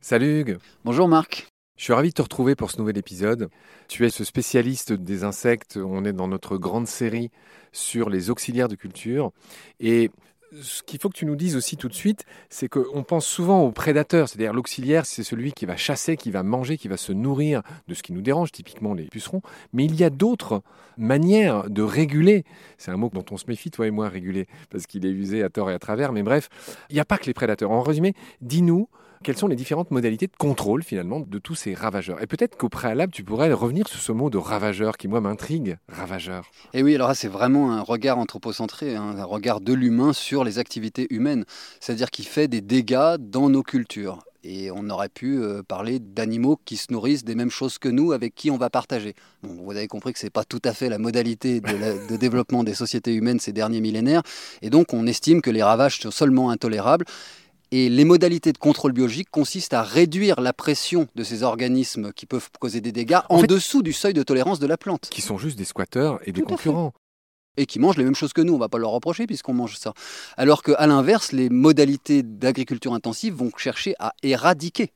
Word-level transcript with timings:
Salut 0.00 0.40
Hugues. 0.40 0.58
Bonjour 0.84 1.08
Marc. 1.08 1.46
Je 1.78 1.84
suis 1.84 1.92
ravi 1.94 2.10
de 2.10 2.14
te 2.14 2.22
retrouver 2.22 2.54
pour 2.54 2.70
ce 2.70 2.78
nouvel 2.78 2.98
épisode. 2.98 3.48
Tu 3.88 4.04
es 4.04 4.10
ce 4.10 4.24
spécialiste 4.24 4.92
des 4.92 5.24
insectes. 5.24 5.78
On 5.82 6.04
est 6.04 6.12
dans 6.12 6.28
notre 6.28 6.56
grande 6.58 6.86
série 6.86 7.30
sur 7.72 8.10
les 8.10 8.28
auxiliaires 8.28 8.68
de 8.68 8.74
culture. 8.74 9.32
Et 9.80 10.10
ce 10.60 10.82
qu'il 10.82 11.00
faut 11.00 11.08
que 11.08 11.16
tu 11.16 11.26
nous 11.26 11.36
dises 11.36 11.56
aussi 11.56 11.76
tout 11.76 11.88
de 11.88 11.94
suite, 11.94 12.24
c'est 12.50 12.68
qu'on 12.68 13.02
pense 13.02 13.26
souvent 13.26 13.62
aux 13.62 13.72
prédateurs, 13.72 14.28
c'est-à-dire 14.28 14.52
l'auxiliaire, 14.52 15.06
c'est 15.06 15.22
celui 15.22 15.52
qui 15.52 15.66
va 15.66 15.76
chasser, 15.76 16.16
qui 16.16 16.30
va 16.30 16.42
manger, 16.42 16.76
qui 16.76 16.88
va 16.88 16.96
se 16.96 17.12
nourrir 17.12 17.62
de 17.88 17.94
ce 17.94 18.02
qui 18.02 18.12
nous 18.12 18.20
dérange, 18.20 18.52
typiquement 18.52 18.94
les 18.94 19.04
pucerons. 19.04 19.42
Mais 19.72 19.84
il 19.84 19.94
y 19.94 20.04
a 20.04 20.10
d'autres 20.10 20.62
manières 20.98 21.70
de 21.70 21.82
réguler. 21.82 22.44
C'est 22.76 22.90
un 22.90 22.96
mot 22.96 23.10
dont 23.12 23.24
on 23.30 23.36
se 23.36 23.44
méfie, 23.48 23.70
toi 23.70 23.86
et 23.86 23.90
moi, 23.90 24.08
réguler, 24.08 24.46
parce 24.70 24.86
qu'il 24.86 25.06
est 25.06 25.10
usé 25.10 25.42
à 25.42 25.48
tort 25.48 25.70
et 25.70 25.74
à 25.74 25.78
travers. 25.78 26.12
Mais 26.12 26.22
bref, 26.22 26.48
il 26.90 26.94
n'y 26.94 27.00
a 27.00 27.04
pas 27.04 27.18
que 27.18 27.26
les 27.26 27.34
prédateurs. 27.34 27.70
En 27.70 27.80
résumé, 27.80 28.14
dis-nous 28.40 28.88
quelles 29.22 29.36
sont 29.36 29.48
les 29.48 29.56
différentes 29.56 29.90
modalités 29.90 30.26
de 30.26 30.36
contrôle 30.36 30.82
finalement 30.82 31.20
de 31.20 31.38
tous 31.38 31.54
ces 31.54 31.74
ravageurs? 31.74 32.20
Et 32.22 32.26
peut-être 32.26 32.56
qu'au 32.56 32.68
préalable, 32.68 33.12
tu 33.12 33.24
pourrais 33.24 33.52
revenir 33.52 33.88
sur 33.88 34.00
ce 34.00 34.12
mot 34.12 34.30
de 34.30 34.38
ravageur 34.38 34.96
qui, 34.96 35.08
moi, 35.08 35.20
m'intrigue, 35.20 35.78
ravageur. 35.88 36.50
Et 36.74 36.82
oui, 36.82 36.94
alors 36.94 37.14
c'est 37.14 37.28
vraiment 37.28 37.72
un 37.72 37.80
regard 37.80 38.18
anthropocentré, 38.18 38.96
hein, 38.96 39.14
un 39.16 39.24
regard 39.24 39.60
de 39.60 39.72
l'humain 39.72 40.12
sur 40.12 40.44
les 40.44 40.58
activités 40.58 41.06
humaines, 41.10 41.44
c'est-à-dire 41.80 42.10
qui 42.10 42.24
fait 42.24 42.48
des 42.48 42.60
dégâts 42.60 43.16
dans 43.18 43.48
nos 43.48 43.62
cultures. 43.62 44.18
Et 44.44 44.72
on 44.72 44.90
aurait 44.90 45.08
pu 45.08 45.38
euh, 45.38 45.62
parler 45.62 46.00
d'animaux 46.00 46.58
qui 46.64 46.76
se 46.76 46.92
nourrissent 46.92 47.22
des 47.22 47.36
mêmes 47.36 47.50
choses 47.50 47.78
que 47.78 47.88
nous, 47.88 48.10
avec 48.10 48.34
qui 48.34 48.50
on 48.50 48.56
va 48.56 48.70
partager. 48.70 49.14
Vous 49.42 49.70
avez 49.70 49.86
compris 49.86 50.12
que 50.12 50.18
ce 50.18 50.26
n'est 50.26 50.30
pas 50.30 50.42
tout 50.42 50.60
à 50.64 50.72
fait 50.72 50.88
la 50.88 50.98
modalité 50.98 51.60
de, 51.60 52.16
développement 52.16 52.64
des 52.64 52.74
sociétés 52.74 53.14
humaines 53.14 53.38
ces 53.38 53.52
derniers 53.52 53.80
millénaires. 53.80 54.22
Et 54.60 54.70
donc 54.70 54.92
on 54.92 55.06
estime 55.06 55.42
que 55.42 55.50
les 55.50 55.62
ravages 55.62 56.00
sont 56.00 56.10
seulement 56.10 56.50
intolérables 56.50 57.04
et 57.72 57.88
les 57.88 58.04
modalités 58.04 58.52
de 58.52 58.58
contrôle 58.58 58.92
biologique 58.92 59.30
consistent 59.30 59.72
à 59.72 59.82
réduire 59.82 60.40
la 60.40 60.52
pression 60.52 61.08
de 61.14 61.24
ces 61.24 61.42
organismes 61.42 62.12
qui 62.12 62.26
peuvent 62.26 62.50
causer 62.60 62.82
des 62.82 62.92
dégâts 62.92 63.20
en, 63.30 63.42
dessous 63.42 63.82
du 63.82 63.94
seuil 63.94 64.12
de 64.12 64.22
tolérance 64.22 64.60
de 64.60 64.66
la 64.66 64.76
plante. 64.76 65.08
Qui 65.10 65.22
sont 65.22 65.38
juste 65.38 65.56
des 65.56 65.64
squatteurs 65.64 66.20
et 66.28 66.32
des 66.32 66.42
concurrents 66.42 66.92
et 67.56 67.66
qui 67.66 67.78
mangent 67.78 67.96
les 67.96 68.04
mêmes 68.04 68.14
choses 68.14 68.32
que 68.32 68.40
nous. 68.40 68.54
On 68.54 68.56
ne 68.56 68.60
va 68.60 68.68
pas 68.68 68.78
leur 68.78 68.90
reprocher 68.90 69.26
puisqu'on 69.26 69.54
mange 69.54 69.76
ça. 69.76 69.92
Alors 70.36 70.62
qu'à 70.62 70.86
l'inverse, 70.86 71.32
les 71.32 71.50
modalités 71.50 72.22
d'agriculture 72.22 72.94
intensive 72.94 73.34
vont 73.34 73.50
chercher 73.56 73.94
à 73.98 74.14
éradiquer 74.22 74.92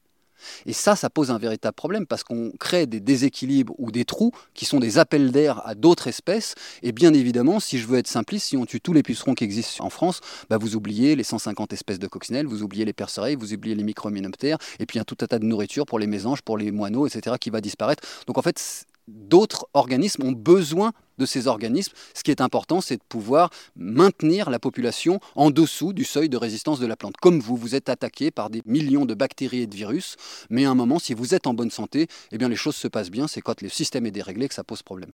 et 0.67 0.73
ça, 0.73 0.97
ça 0.97 1.11
pose 1.11 1.31
un 1.31 1.39
véritable 1.39 1.75
problème 1.75 2.06
parce 2.06 2.25
qu'on 2.25 2.53
crée 2.59 2.87
des 2.87 3.01
déséquilibres 3.01 3.75
ou 3.79 3.91
des 3.91 4.05
trous 4.05 4.33
qui 4.55 4.65
sont 4.65 4.81
des 4.81 4.98
appels 4.98 5.31
d'air 5.31 5.67
à 5.67 5.75
d'autres 5.75 6.06
espèces. 6.09 6.55
Et 6.83 6.93
bien 6.93 7.15
évidemment, 7.15 7.61
si 7.61 7.78
je 7.78 7.87
veux 7.87 7.98
être 7.98 8.06
simpliste, 8.06 8.47
si 8.47 8.56
on 8.56 8.67
tue 8.67 8.81
tous 8.81 8.93
les 8.93 9.03
pucerons 9.03 9.34
qui 9.34 9.45
existent 9.45 9.84
en 9.84 9.91
France, 9.91 10.20
bah 10.51 10.59
vous 10.59 10.77
oubliez 10.77 11.17
les 11.17 11.25
150 11.25 11.73
espèces 11.73 11.98
de 11.98 12.06
coccinelles, 12.06 12.47
vous 12.47 12.62
oubliez 12.62 12.84
les 12.84 12.93
percereilles, 12.93 13.37
vous 13.37 13.53
oubliez 13.53 13.75
les 13.75 13.84
microménoptères, 13.84 14.59
et 14.78 14.87
puis 14.87 14.98
a 14.98 15.05
tout 15.05 15.17
un 15.20 15.27
tas 15.27 15.39
de 15.39 15.45
nourriture 15.45 15.87
pour 15.87 15.98
les 15.98 16.06
mésanges, 16.06 16.43
pour 16.43 16.59
les 16.59 16.71
moineaux, 16.71 17.06
etc., 17.06 17.37
qui 17.41 17.50
va 17.50 17.61
disparaître. 17.61 18.03
Donc 18.27 18.39
en 18.39 18.43
fait, 18.43 18.87
d'autres 19.09 19.67
organismes 19.75 20.25
ont 20.25 20.33
besoin 20.33 20.93
de 21.19 21.27
ces 21.27 21.47
organismes. 21.47 21.93
Ce 22.15 22.23
qui 22.23 22.31
est 22.31 22.41
important, 22.41 22.81
c'est 22.81 22.97
de 22.97 23.03
pouvoir 23.09 23.51
maintenir 23.75 24.51
la 24.51 24.59
population 24.59 25.21
en 25.35 25.51
dessous 25.51 25.93
du 25.93 26.05
seuil 26.05 26.29
de 26.29 26.37
résistance 26.37 26.79
de 26.79 26.87
la 26.87 26.97
plante. 26.97 27.17
Comme 27.17 27.41
vous, 27.41 27.57
vous 27.57 27.75
êtes 27.75 27.89
attaqué 27.89 28.31
par 28.31 28.51
des 28.51 28.62
millions 28.67 29.07
de 29.07 29.15
bactéries 29.15 29.62
et 29.62 29.67
de 29.67 29.75
virus, 29.75 30.17
mais 30.51 30.65
à 30.65 30.71
un 30.71 30.75
moment, 30.75 30.99
si 30.99 31.15
vous 31.15 31.34
êtes 31.34 31.47
en 31.47 31.55
bonne 31.55 31.71
santé, 31.71 32.07
eh 32.33 32.39
bien 32.39 32.49
les 32.49 32.57
choses 32.57 32.77
se 32.77 32.89
passent 32.89 33.11
bien. 33.11 33.29
C'est 33.29 33.41
quand 33.41 33.62
le 33.62 33.69
système 33.69 34.07
est 34.07 34.11
déréglé 34.11 34.49
que 34.49 34.55
ça 34.55 34.65
pose 34.65 34.83
problème. 34.83 35.11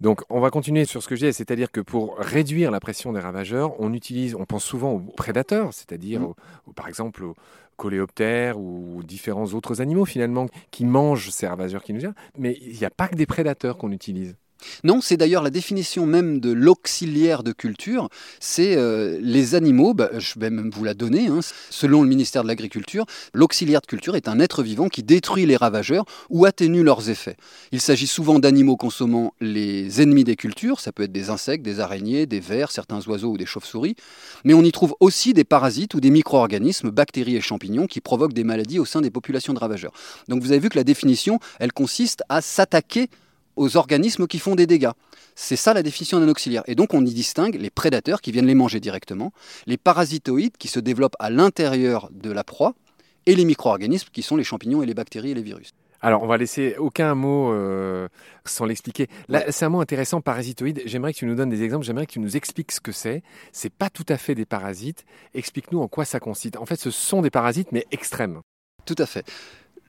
Donc, 0.00 0.22
on 0.28 0.40
va 0.40 0.50
continuer 0.50 0.84
sur 0.84 1.02
ce 1.02 1.08
que 1.08 1.16
j'ai, 1.16 1.32
c'est-à-dire 1.32 1.72
que 1.72 1.80
pour 1.80 2.18
réduire 2.18 2.70
la 2.70 2.80
pression 2.80 3.12
des 3.12 3.20
ravageurs, 3.20 3.80
on 3.80 3.92
utilise, 3.94 4.34
on 4.34 4.44
pense 4.44 4.62
souvent 4.62 4.92
aux 4.92 5.00
prédateurs, 5.00 5.72
c'est-à-dire, 5.72 6.20
mmh. 6.20 6.74
par 6.74 6.86
exemple, 6.86 7.24
aux 7.24 7.34
coléoptères 7.76 8.58
ou 8.58 9.02
différents 9.02 9.46
autres 9.46 9.80
animaux 9.80 10.04
finalement 10.04 10.46
qui 10.70 10.84
mangent 10.84 11.30
ces 11.30 11.46
ravageurs 11.46 11.82
qui 11.82 11.92
nous 11.92 12.00
viennent. 12.00 12.14
Mais 12.38 12.56
il 12.60 12.78
n'y 12.78 12.84
a 12.84 12.90
pas 12.90 13.08
que 13.08 13.16
des 13.16 13.26
prédateurs 13.26 13.78
qu'on 13.78 13.92
utilise. 13.92 14.36
Non, 14.84 15.00
c'est 15.00 15.16
d'ailleurs 15.16 15.42
la 15.42 15.50
définition 15.50 16.06
même 16.06 16.40
de 16.40 16.52
l'auxiliaire 16.52 17.42
de 17.42 17.52
culture. 17.52 18.08
C'est 18.40 18.76
euh, 18.76 19.18
les 19.20 19.54
animaux, 19.54 19.94
bah, 19.94 20.10
je 20.18 20.38
vais 20.38 20.50
même 20.50 20.70
vous 20.70 20.84
la 20.84 20.94
donner, 20.94 21.28
hein. 21.28 21.40
selon 21.70 22.02
le 22.02 22.08
ministère 22.08 22.42
de 22.42 22.48
l'Agriculture, 22.48 23.06
l'auxiliaire 23.34 23.80
de 23.80 23.86
culture 23.86 24.16
est 24.16 24.28
un 24.28 24.40
être 24.40 24.62
vivant 24.62 24.88
qui 24.88 25.02
détruit 25.02 25.46
les 25.46 25.56
ravageurs 25.56 26.04
ou 26.30 26.44
atténue 26.44 26.82
leurs 26.82 27.10
effets. 27.10 27.36
Il 27.72 27.80
s'agit 27.80 28.06
souvent 28.06 28.38
d'animaux 28.38 28.76
consommant 28.76 29.34
les 29.40 30.00
ennemis 30.00 30.24
des 30.24 30.36
cultures, 30.36 30.80
ça 30.80 30.92
peut 30.92 31.04
être 31.04 31.12
des 31.12 31.30
insectes, 31.30 31.64
des 31.64 31.80
araignées, 31.80 32.26
des 32.26 32.40
vers, 32.40 32.70
certains 32.70 33.00
oiseaux 33.06 33.32
ou 33.32 33.38
des 33.38 33.46
chauves-souris, 33.46 33.96
mais 34.44 34.54
on 34.54 34.62
y 34.62 34.72
trouve 34.72 34.94
aussi 35.00 35.32
des 35.32 35.44
parasites 35.44 35.94
ou 35.94 36.00
des 36.00 36.10
micro-organismes, 36.10 36.90
bactéries 36.90 37.36
et 37.36 37.40
champignons, 37.40 37.86
qui 37.86 38.00
provoquent 38.00 38.32
des 38.32 38.44
maladies 38.44 38.78
au 38.78 38.84
sein 38.84 39.00
des 39.00 39.10
populations 39.10 39.52
de 39.52 39.58
ravageurs. 39.58 39.92
Donc 40.28 40.42
vous 40.42 40.52
avez 40.52 40.60
vu 40.60 40.68
que 40.68 40.78
la 40.78 40.84
définition, 40.84 41.38
elle 41.58 41.72
consiste 41.72 42.22
à 42.28 42.40
s'attaquer 42.40 43.08
aux 43.56 43.76
organismes 43.76 44.26
qui 44.26 44.38
font 44.38 44.54
des 44.54 44.66
dégâts. 44.66 44.92
C'est 45.34 45.56
ça 45.56 45.74
la 45.74 45.82
définition 45.82 46.20
d'un 46.20 46.28
auxiliaire. 46.28 46.62
Et 46.66 46.74
donc 46.74 46.94
on 46.94 47.04
y 47.04 47.12
distingue 47.12 47.56
les 47.56 47.70
prédateurs 47.70 48.20
qui 48.20 48.32
viennent 48.32 48.46
les 48.46 48.54
manger 48.54 48.80
directement, 48.80 49.32
les 49.66 49.76
parasitoïdes 49.76 50.56
qui 50.56 50.68
se 50.68 50.80
développent 50.80 51.16
à 51.18 51.30
l'intérieur 51.30 52.08
de 52.12 52.30
la 52.30 52.44
proie, 52.44 52.74
et 53.26 53.34
les 53.34 53.44
micro-organismes 53.44 54.08
qui 54.12 54.22
sont 54.22 54.36
les 54.36 54.44
champignons 54.44 54.82
et 54.82 54.86
les 54.86 54.94
bactéries 54.94 55.32
et 55.32 55.34
les 55.34 55.42
virus. 55.42 55.72
Alors, 56.00 56.22
on 56.22 56.26
va 56.26 56.36
laisser 56.36 56.76
aucun 56.78 57.14
mot 57.14 57.52
euh, 57.52 58.06
sans 58.44 58.64
l'expliquer. 58.64 59.08
Là, 59.28 59.50
c'est 59.50 59.64
un 59.64 59.70
mot 59.70 59.80
intéressant, 59.80 60.20
parasitoïde. 60.20 60.82
J'aimerais 60.84 61.12
que 61.12 61.18
tu 61.18 61.26
nous 61.26 61.34
donnes 61.34 61.50
des 61.50 61.62
exemples. 61.62 61.84
J'aimerais 61.84 62.06
que 62.06 62.12
tu 62.12 62.20
nous 62.20 62.36
expliques 62.36 62.70
ce 62.70 62.80
que 62.80 62.92
c'est. 62.92 63.22
C'est 63.50 63.72
pas 63.72 63.90
tout 63.90 64.04
à 64.08 64.16
fait 64.16 64.34
des 64.34 64.44
parasites. 64.44 65.04
Explique-nous 65.34 65.80
en 65.80 65.88
quoi 65.88 66.04
ça 66.04 66.20
consiste. 66.20 66.58
En 66.58 66.66
fait, 66.66 66.76
ce 66.76 66.90
sont 66.90 67.22
des 67.22 67.30
parasites, 67.30 67.72
mais 67.72 67.86
extrêmes. 67.90 68.40
Tout 68.84 68.94
à 68.98 69.06
fait. 69.06 69.24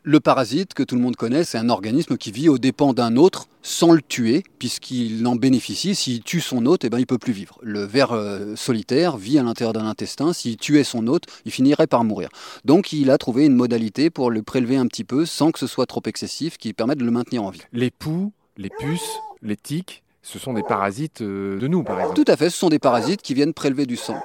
Le 0.09 0.21
parasite, 0.21 0.73
que 0.73 0.83
tout 0.83 0.95
le 0.95 1.01
monde 1.01 1.17
connaît, 1.17 1.43
c'est 1.43 1.57
un 1.57 1.67
organisme 1.67 2.15
qui 2.15 2.31
vit 2.31 2.47
aux 2.47 2.57
dépens 2.57 2.93
d'un 2.93 3.17
autre 3.17 3.49
sans 3.61 3.91
le 3.91 4.01
tuer, 4.01 4.45
puisqu'il 4.57 5.27
en 5.27 5.35
bénéficie. 5.35 5.95
S'il 5.95 6.23
tue 6.23 6.39
son 6.39 6.65
hôte, 6.65 6.85
eh 6.85 6.89
ben, 6.89 6.97
il 6.97 7.01
ne 7.01 7.05
peut 7.07 7.17
plus 7.17 7.33
vivre. 7.33 7.59
Le 7.61 7.83
ver 7.83 8.13
euh, 8.13 8.55
solitaire 8.55 9.17
vit 9.17 9.37
à 9.37 9.43
l'intérieur 9.43 9.73
d'un 9.73 9.85
intestin. 9.85 10.31
S'il 10.31 10.55
tuait 10.55 10.85
son 10.85 11.07
hôte, 11.07 11.25
il 11.43 11.51
finirait 11.51 11.87
par 11.87 12.05
mourir. 12.05 12.29
Donc 12.63 12.93
il 12.93 13.11
a 13.11 13.17
trouvé 13.17 13.47
une 13.47 13.55
modalité 13.55 14.09
pour 14.09 14.31
le 14.31 14.43
prélever 14.43 14.77
un 14.77 14.87
petit 14.87 15.03
peu 15.03 15.25
sans 15.25 15.51
que 15.51 15.59
ce 15.59 15.67
soit 15.67 15.87
trop 15.87 16.03
excessif, 16.05 16.57
qui 16.57 16.71
permette 16.71 16.99
de 16.99 17.03
le 17.03 17.11
maintenir 17.11 17.43
en 17.43 17.49
vie. 17.49 17.63
Les 17.73 17.91
poux, 17.91 18.31
les 18.55 18.69
puces, 18.69 19.19
les 19.41 19.57
tiques, 19.57 20.03
ce 20.21 20.39
sont 20.39 20.53
des 20.53 20.63
parasites 20.63 21.19
euh, 21.19 21.59
de 21.59 21.67
nous, 21.67 21.83
par 21.83 21.99
exemple. 21.99 22.23
Tout 22.23 22.31
à 22.31 22.37
fait, 22.37 22.49
ce 22.49 22.57
sont 22.57 22.69
des 22.69 22.79
parasites 22.79 23.21
qui 23.21 23.33
viennent 23.33 23.53
prélever 23.53 23.85
du 23.85 23.97
sang. 23.97 24.21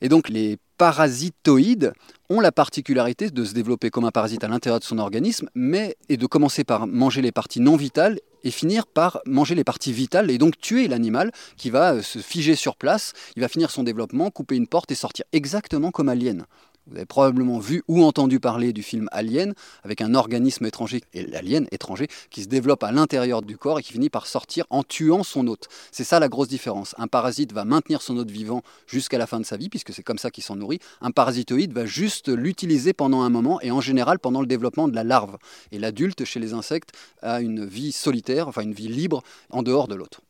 Et 0.00 0.08
donc 0.08 0.28
les 0.28 0.58
parasitoïdes 0.76 1.92
ont 2.30 2.40
la 2.40 2.52
particularité 2.52 3.30
de 3.30 3.44
se 3.44 3.54
développer 3.54 3.90
comme 3.90 4.04
un 4.04 4.10
parasite 4.10 4.44
à 4.44 4.48
l'intérieur 4.48 4.80
de 4.80 4.84
son 4.84 4.98
organisme, 4.98 5.48
mais 5.54 5.96
et 6.08 6.16
de 6.16 6.26
commencer 6.26 6.64
par 6.64 6.86
manger 6.86 7.22
les 7.22 7.32
parties 7.32 7.60
non 7.60 7.76
vitales 7.76 8.18
et 8.42 8.50
finir 8.50 8.86
par 8.86 9.20
manger 9.26 9.54
les 9.54 9.64
parties 9.64 9.92
vitales 9.92 10.30
et 10.30 10.38
donc 10.38 10.58
tuer 10.58 10.88
l'animal 10.88 11.32
qui 11.56 11.70
va 11.70 11.94
euh, 11.94 12.02
se 12.02 12.18
figer 12.18 12.54
sur 12.54 12.76
place, 12.76 13.12
il 13.36 13.42
va 13.42 13.48
finir 13.48 13.70
son 13.70 13.82
développement, 13.82 14.30
couper 14.30 14.56
une 14.56 14.66
porte 14.66 14.90
et 14.90 14.94
sortir 14.94 15.24
exactement 15.32 15.90
comme 15.90 16.08
Alien. 16.08 16.44
Vous 16.86 16.96
avez 16.96 17.06
probablement 17.06 17.58
vu 17.58 17.82
ou 17.88 18.02
entendu 18.04 18.40
parler 18.40 18.74
du 18.74 18.82
film 18.82 19.08
Alien, 19.10 19.54
avec 19.84 20.02
un 20.02 20.14
organisme 20.14 20.66
étranger, 20.66 21.00
et 21.14 21.24
l'alien 21.24 21.66
étranger, 21.72 22.08
qui 22.30 22.42
se 22.42 22.48
développe 22.48 22.82
à 22.82 22.92
l'intérieur 22.92 23.40
du 23.40 23.56
corps 23.56 23.78
et 23.78 23.82
qui 23.82 23.92
finit 23.92 24.10
par 24.10 24.26
sortir 24.26 24.66
en 24.68 24.82
tuant 24.82 25.22
son 25.22 25.46
hôte. 25.46 25.68
C'est 25.92 26.04
ça 26.04 26.20
la 26.20 26.28
grosse 26.28 26.48
différence. 26.48 26.94
Un 26.98 27.06
parasite 27.06 27.52
va 27.52 27.64
maintenir 27.64 28.02
son 28.02 28.18
hôte 28.18 28.30
vivant 28.30 28.62
jusqu'à 28.86 29.16
la 29.16 29.26
fin 29.26 29.40
de 29.40 29.46
sa 29.46 29.56
vie, 29.56 29.70
puisque 29.70 29.94
c'est 29.94 30.02
comme 30.02 30.18
ça 30.18 30.30
qu'il 30.30 30.44
s'en 30.44 30.56
nourrit. 30.56 30.78
Un 31.00 31.10
parasitoïde 31.10 31.72
va 31.72 31.86
juste 31.86 32.28
l'utiliser 32.28 32.92
pendant 32.92 33.22
un 33.22 33.30
moment, 33.30 33.60
et 33.62 33.70
en 33.70 33.80
général 33.80 34.18
pendant 34.18 34.42
le 34.42 34.46
développement 34.46 34.86
de 34.86 34.94
la 34.94 35.04
larve. 35.04 35.38
Et 35.72 35.78
l'adulte, 35.78 36.24
chez 36.24 36.40
les 36.40 36.52
insectes, 36.52 36.92
a 37.22 37.40
une 37.40 37.64
vie 37.64 37.92
solitaire, 37.92 38.46
enfin 38.46 38.62
une 38.62 38.74
vie 38.74 38.88
libre, 38.88 39.22
en 39.48 39.62
dehors 39.62 39.88
de 39.88 39.94
l'autre. 39.94 40.20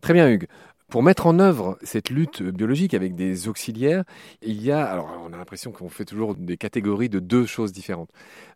Très 0.00 0.12
bien, 0.12 0.28
Hugues. 0.28 0.46
Pour 0.88 1.02
mettre 1.02 1.26
en 1.26 1.40
œuvre 1.40 1.78
cette 1.82 2.10
lutte 2.10 2.42
biologique 2.42 2.94
avec 2.94 3.16
des 3.16 3.48
auxiliaires, 3.48 4.04
il 4.40 4.62
y 4.62 4.70
a, 4.70 4.84
alors 4.84 5.20
on 5.24 5.32
a 5.32 5.36
l'impression 5.36 5.72
qu'on 5.72 5.88
fait 5.88 6.04
toujours 6.04 6.36
des 6.36 6.56
catégories 6.56 7.08
de 7.08 7.18
deux 7.18 7.44
choses 7.44 7.72
différentes. 7.72 8.10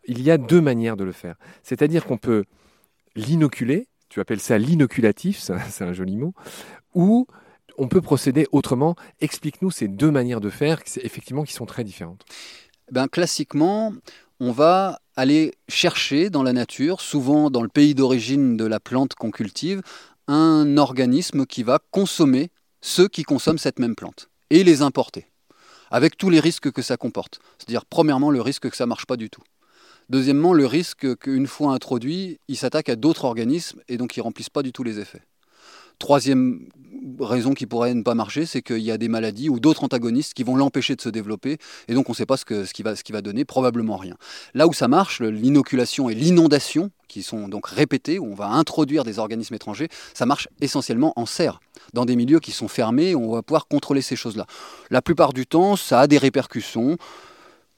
Il 0.06 0.22
y 0.22 0.30
a 0.30 0.38
deux 0.38 0.60
manières 0.60 0.96
de 0.96 1.02
le 1.02 1.12
faire. 1.12 1.34
C'est-à-dire 1.64 2.04
qu'on 2.04 2.18
peut 2.18 2.44
l'inoculer, 3.16 3.88
tu 4.08 4.20
appelles 4.20 4.40
ça 4.40 4.58
l'inoculatif, 4.58 5.40
c'est 5.70 5.84
un 5.84 5.92
joli 5.92 6.16
mot, 6.16 6.32
ou 6.94 7.26
on 7.78 7.88
peut 7.88 8.00
procéder 8.00 8.46
autrement. 8.52 8.94
Explique-nous 9.20 9.72
ces 9.72 9.88
deux 9.88 10.10
manières 10.10 10.40
de 10.40 10.50
faire, 10.50 10.80
effectivement, 11.02 11.42
qui 11.42 11.52
sont 11.52 11.66
très 11.66 11.82
différentes. 11.82 12.24
Ben, 12.92 13.08
classiquement, 13.08 13.92
on 14.38 14.52
va 14.52 15.00
aller 15.16 15.54
chercher 15.68 16.30
dans 16.30 16.42
la 16.42 16.52
nature, 16.52 17.00
souvent 17.00 17.50
dans 17.50 17.62
le 17.62 17.68
pays 17.68 17.94
d'origine 17.94 18.56
de 18.56 18.64
la 18.64 18.80
plante 18.80 19.14
qu'on 19.14 19.30
cultive, 19.30 19.82
un 20.28 20.76
organisme 20.76 21.46
qui 21.46 21.62
va 21.62 21.78
consommer 21.90 22.50
ceux 22.80 23.08
qui 23.08 23.22
consomment 23.22 23.58
cette 23.58 23.78
même 23.78 23.94
plante 23.94 24.28
et 24.50 24.64
les 24.64 24.82
importer, 24.82 25.26
avec 25.90 26.16
tous 26.16 26.30
les 26.30 26.40
risques 26.40 26.70
que 26.70 26.82
ça 26.82 26.96
comporte. 26.96 27.40
C'est-à-dire, 27.58 27.84
premièrement, 27.84 28.30
le 28.30 28.40
risque 28.40 28.68
que 28.70 28.76
ça 28.76 28.84
ne 28.84 28.88
marche 28.88 29.06
pas 29.06 29.16
du 29.16 29.30
tout. 29.30 29.42
Deuxièmement, 30.08 30.54
le 30.54 30.66
risque 30.66 31.16
qu'une 31.18 31.46
fois 31.46 31.72
introduit, 31.72 32.40
il 32.48 32.56
s'attaque 32.56 32.88
à 32.88 32.96
d'autres 32.96 33.24
organismes 33.24 33.80
et 33.88 33.96
donc 33.96 34.16
il 34.16 34.20
ne 34.20 34.24
remplissent 34.24 34.50
pas 34.50 34.62
du 34.62 34.72
tout 34.72 34.82
les 34.82 34.98
effets. 34.98 35.22
Troisième 36.00 36.66
raison 37.20 37.52
qui 37.52 37.66
pourrait 37.66 37.94
ne 37.94 38.02
pas 38.02 38.14
marcher, 38.14 38.46
c'est 38.46 38.62
qu'il 38.62 38.78
y 38.78 38.90
a 38.90 38.98
des 38.98 39.08
maladies 39.08 39.48
ou 39.50 39.60
d'autres 39.60 39.84
antagonistes 39.84 40.34
qui 40.34 40.44
vont 40.44 40.56
l'empêcher 40.56 40.96
de 40.96 41.00
se 41.00 41.10
développer, 41.10 41.58
et 41.88 41.94
donc 41.94 42.08
on 42.08 42.12
ne 42.12 42.16
sait 42.16 42.26
pas 42.26 42.38
ce, 42.38 42.44
que, 42.44 42.64
qui 42.72 42.82
va, 42.82 42.96
ce 42.96 43.04
qui 43.04 43.12
va 43.12 43.20
donner, 43.20 43.44
probablement 43.44 43.96
rien. 43.96 44.16
Là 44.54 44.66
où 44.66 44.72
ça 44.72 44.88
marche, 44.88 45.20
l'inoculation 45.20 46.08
et 46.08 46.14
l'inondation, 46.14 46.90
qui 47.06 47.22
sont 47.22 47.48
donc 47.48 47.66
répétées, 47.66 48.18
où 48.18 48.32
on 48.32 48.34
va 48.34 48.48
introduire 48.48 49.04
des 49.04 49.18
organismes 49.18 49.54
étrangers, 49.54 49.88
ça 50.14 50.24
marche 50.24 50.48
essentiellement 50.62 51.12
en 51.16 51.26
serre, 51.26 51.60
dans 51.92 52.06
des 52.06 52.16
milieux 52.16 52.40
qui 52.40 52.52
sont 52.52 52.68
fermés, 52.68 53.14
où 53.14 53.30
on 53.30 53.34
va 53.34 53.42
pouvoir 53.42 53.66
contrôler 53.68 54.00
ces 54.02 54.16
choses-là. 54.16 54.46
La 54.90 55.02
plupart 55.02 55.34
du 55.34 55.46
temps, 55.46 55.76
ça 55.76 56.00
a 56.00 56.06
des 56.06 56.18
répercussions. 56.18 56.96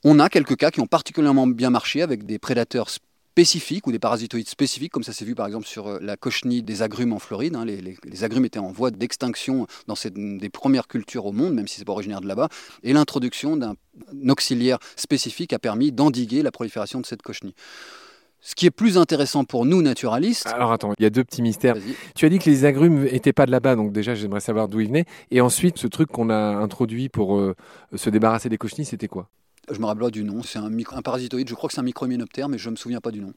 On 0.05 0.21
a 0.21 0.29
quelques 0.29 0.57
cas 0.57 0.71
qui 0.71 0.81
ont 0.81 0.87
particulièrement 0.87 1.49
bien 1.49 1.71
marché 1.71 2.03
avec 2.03 2.25
des 2.25 2.39
prédateurs 2.39 2.89
spécifiques 2.89 3.12
ou 3.87 3.93
des 3.93 3.99
parasitoïdes 3.99 4.49
spécifiques, 4.49 4.93
comme 4.93 5.03
ça 5.03 5.13
s'est 5.13 5.25
vu 5.25 5.35
par 5.35 5.47
exemple 5.47 5.67
sur 5.67 5.87
euh, 5.87 5.99
la 6.01 6.17
cochenille 6.17 6.63
des 6.63 6.83
agrumes 6.83 7.13
en 7.13 7.19
Floride. 7.19 7.57
Hein. 7.57 7.65
Les, 7.65 8.25
agrumes 8.25 8.45
étaient 8.45 8.59
en 8.59 8.71
voie 8.71 8.91
d'extinction 8.91 9.67
dans 9.87 9.95
ces, 9.95 10.11
des 10.11 10.49
premières 10.49 10.87
cultures 10.87 11.27
au 11.27 11.33
monde, 11.33 11.55
même 11.55 11.67
si 11.67 11.79
c'est 11.79 11.85
pas 11.85 11.93
originaire 11.93 12.21
de 12.21 12.29
là-bas. 12.29 12.49
Et 12.83 12.93
l'introduction 12.93 13.57
d'un 13.57 13.75
auxiliaire 14.29 14.79
spécifique 14.97 15.53
a 15.53 15.59
permis 15.59 15.93
d'endiguer 15.93 16.43
la 16.43 16.51
prolifération 16.51 17.01
de 17.01 17.07
cette 17.07 17.23
cochenille. 17.23 17.55
Ce 18.45 18.57
qui 18.57 18.67
est 18.67 18.71
plus 18.71 18.99
intéressant 18.99 19.45
pour 19.45 19.65
nous, 19.65 19.83
naturalistes. 19.83 20.49
Alors 20.49 20.73
attends, 20.73 20.95
il 20.99 21.03
y 21.05 21.07
a 21.07 21.11
deux 21.11 21.23
petits 21.23 21.43
mystères. 21.43 21.77
Tu 22.17 22.27
as 22.27 22.29
dit 22.29 22.41
que 22.41 22.51
les 22.51 22.65
agrumes 22.65 23.05
n'étaient 23.05 23.33
pas 23.33 23.47
de 23.47 23.53
là-bas, 23.53 23.77
donc 23.77 23.93
déjà 23.93 24.17
j'aimerais 24.17 24.41
savoir 24.41 24.69
d'où 24.69 24.81
ils 24.81 24.89
venaient. 24.89 25.07
Et 25.31 25.41
ensuite, 25.41 25.79
ce 25.79 25.87
truc 25.87 26.11
qu'on 26.11 26.29
a 26.29 26.35
introduit 26.35 27.09
pour 27.09 27.39
euh, 27.39 27.55
se 27.95 28.11
débarrasser 28.11 28.49
des 28.49 28.59
cochenilles, 28.59 28.85
c'était 28.85 29.09
quoi? 29.09 29.29
Je 29.73 29.81
me 29.81 29.87
rappelle 29.87 30.11
du 30.11 30.25
nom. 30.25 30.43
C'est 30.43 30.59
un, 30.59 30.71
un, 30.71 31.03
parasitoïde, 31.03 31.49
je 31.49 31.55
crois 31.55 31.69
que 31.69 31.75
c'est 31.75 31.81
un 31.81 31.85
micro-hyménoptère, 31.85 32.49
mais 32.49 32.59
je 32.59 32.69
ne 32.69 32.73
me 32.73 32.77
souviens 32.77 33.01
pas 33.01 33.11
du 33.11 33.21
nom. 33.21 33.33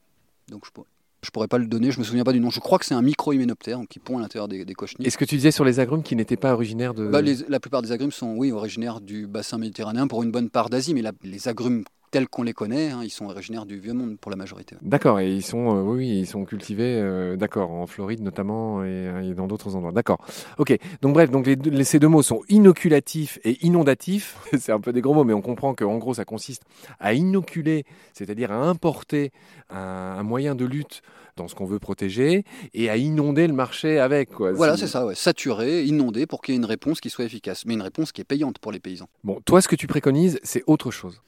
Donc 0.48 0.64
je 0.66 0.70
pourrais. 0.70 0.88
Je 1.22 1.30
pourrais 1.30 1.48
pas 1.48 1.58
le 1.58 1.66
donner, 1.66 1.90
je 1.90 1.98
me 1.98 2.04
souviens 2.04 2.22
pas 2.22 2.32
du 2.32 2.38
nom. 2.38 2.50
Je 2.50 2.60
crois 2.60 2.78
que 2.78 2.84
c'est 2.84 2.94
un 2.94 3.02
micro-hyménoptère 3.02 3.80
qui 3.88 3.98
pond 3.98 4.18
à 4.18 4.20
l'intérieur 4.20 4.46
des, 4.46 4.64
des 4.64 4.74
cochenilles. 4.74 5.08
Est-ce 5.08 5.18
que 5.18 5.24
tu 5.24 5.34
disais 5.36 5.50
sur 5.50 5.64
les 5.64 5.80
agrumes 5.80 6.04
qui 6.04 6.14
n'étaient 6.14 6.36
pas 6.36 6.52
originaires 6.52 6.94
de. 6.94 7.08
Bah, 7.08 7.20
la 7.20 7.58
plupart 7.58 7.82
des 7.82 7.90
agrumes 7.90 8.12
sont, 8.12 8.36
oui, 8.36 8.52
originaires 8.52 9.00
du 9.00 9.26
bassin 9.26 9.58
méditerranéen 9.58 10.06
pour 10.06 10.22
une 10.22 10.30
bonne 10.30 10.50
part 10.50 10.70
d'Asie, 10.70 10.94
mais 10.94 11.02
les 11.24 11.48
agrumes 11.48 11.84
tels 12.16 12.28
qu'on 12.28 12.44
les 12.44 12.54
connaît, 12.54 12.88
hein, 12.88 13.00
ils 13.04 13.10
sont 13.10 13.26
originaires 13.26 13.66
du 13.66 13.78
vieux 13.78 13.92
monde 13.92 14.16
pour 14.18 14.30
la 14.30 14.38
majorité. 14.38 14.74
D'accord, 14.80 15.20
et 15.20 15.30
ils 15.30 15.42
sont, 15.42 15.76
euh, 15.76 15.82
oui, 15.82 16.20
ils 16.20 16.26
sont 16.26 16.46
cultivés, 16.46 16.98
euh, 16.98 17.36
d'accord, 17.36 17.72
en 17.72 17.86
Floride 17.86 18.22
notamment 18.22 18.82
et, 18.84 19.34
dans 19.36 19.46
d'autres 19.46 19.76
endroits. 19.76 19.92
D'accord. 19.92 20.24
Ok. 20.56 20.74
Donc 21.02 21.12
bref, 21.12 21.30
donc 21.30 21.46
les, 21.46 21.84
ces 21.84 21.98
deux 21.98 22.08
mots 22.08 22.22
sont 22.22 22.40
inoculatif 22.48 23.38
et 23.44 23.62
inondatif. 23.66 24.38
C'est 24.58 24.72
un 24.72 24.80
peu 24.80 24.94
des 24.94 25.02
gros 25.02 25.12
mots, 25.12 25.24
mais 25.24 25.34
on 25.34 25.42
comprend 25.42 25.74
qu'en 25.74 25.98
gros, 25.98 26.14
ça 26.14 26.24
consiste 26.24 26.62
à 27.00 27.12
inoculer, 27.12 27.84
c'est-à-dire 28.14 28.50
à 28.50 28.62
importer 28.62 29.30
un, 29.68 30.22
moyen 30.22 30.54
de 30.54 30.64
lutte 30.64 31.02
dans 31.36 31.48
ce 31.48 31.54
qu'on 31.54 31.66
veut 31.66 31.78
protéger 31.78 32.44
et 32.72 32.88
à 32.88 32.96
inonder 32.96 33.46
le 33.46 33.52
marché 33.52 33.98
avec. 33.98 34.30
Quoi. 34.30 34.52
Voilà, 34.52 34.78
c'est 34.78 34.86
ça, 34.86 35.04
ouais. 35.04 35.14
saturer, 35.14 35.84
inonder 35.84 36.24
pour 36.24 36.40
qu'il 36.40 36.54
y 36.54 36.56
ait 36.56 36.60
une 36.60 36.64
réponse 36.64 37.02
qui 37.02 37.10
soit 37.10 37.26
efficace, 37.26 37.66
mais 37.66 37.74
une 37.74 37.82
réponse 37.82 38.10
qui 38.10 38.22
est 38.22 38.24
payante 38.24 38.58
pour 38.58 38.72
les 38.72 38.80
paysans. 38.80 39.10
Bon, 39.22 39.38
toi, 39.44 39.60
ce 39.60 39.68
que 39.68 39.76
tu 39.76 39.86
préconises, 39.86 40.40
c'est 40.42 40.64
autre 40.66 40.90
chose. 40.90 41.20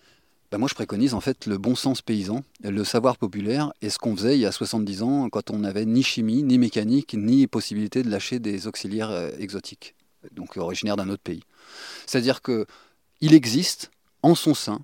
Bah, 0.50 0.56
moi, 0.56 0.68
je 0.68 0.74
préconise 0.74 1.12
en 1.12 1.20
fait 1.20 1.44
le 1.44 1.58
bon 1.58 1.74
sens 1.74 2.00
paysan, 2.00 2.42
le 2.62 2.82
savoir 2.82 3.18
populaire 3.18 3.72
et 3.82 3.90
ce 3.90 3.98
qu'on 3.98 4.16
faisait 4.16 4.36
il 4.36 4.40
y 4.40 4.46
a 4.46 4.52
70 4.52 5.02
ans 5.02 5.28
quand 5.28 5.50
on 5.50 5.58
n'avait 5.58 5.84
ni 5.84 6.02
chimie, 6.02 6.42
ni 6.42 6.58
mécanique, 6.58 7.14
ni 7.14 7.46
possibilité 7.46 8.02
de 8.02 8.10
lâcher 8.10 8.38
des 8.38 8.66
auxiliaires 8.66 9.10
euh, 9.10 9.30
exotiques, 9.38 9.94
donc 10.32 10.56
originaires 10.56 10.96
d'un 10.96 11.10
autre 11.10 11.22
pays. 11.22 11.42
C'est-à-dire 12.06 12.40
que 12.40 12.66
il 13.20 13.34
existe 13.34 13.90
en 14.22 14.34
son 14.34 14.54
sein, 14.54 14.80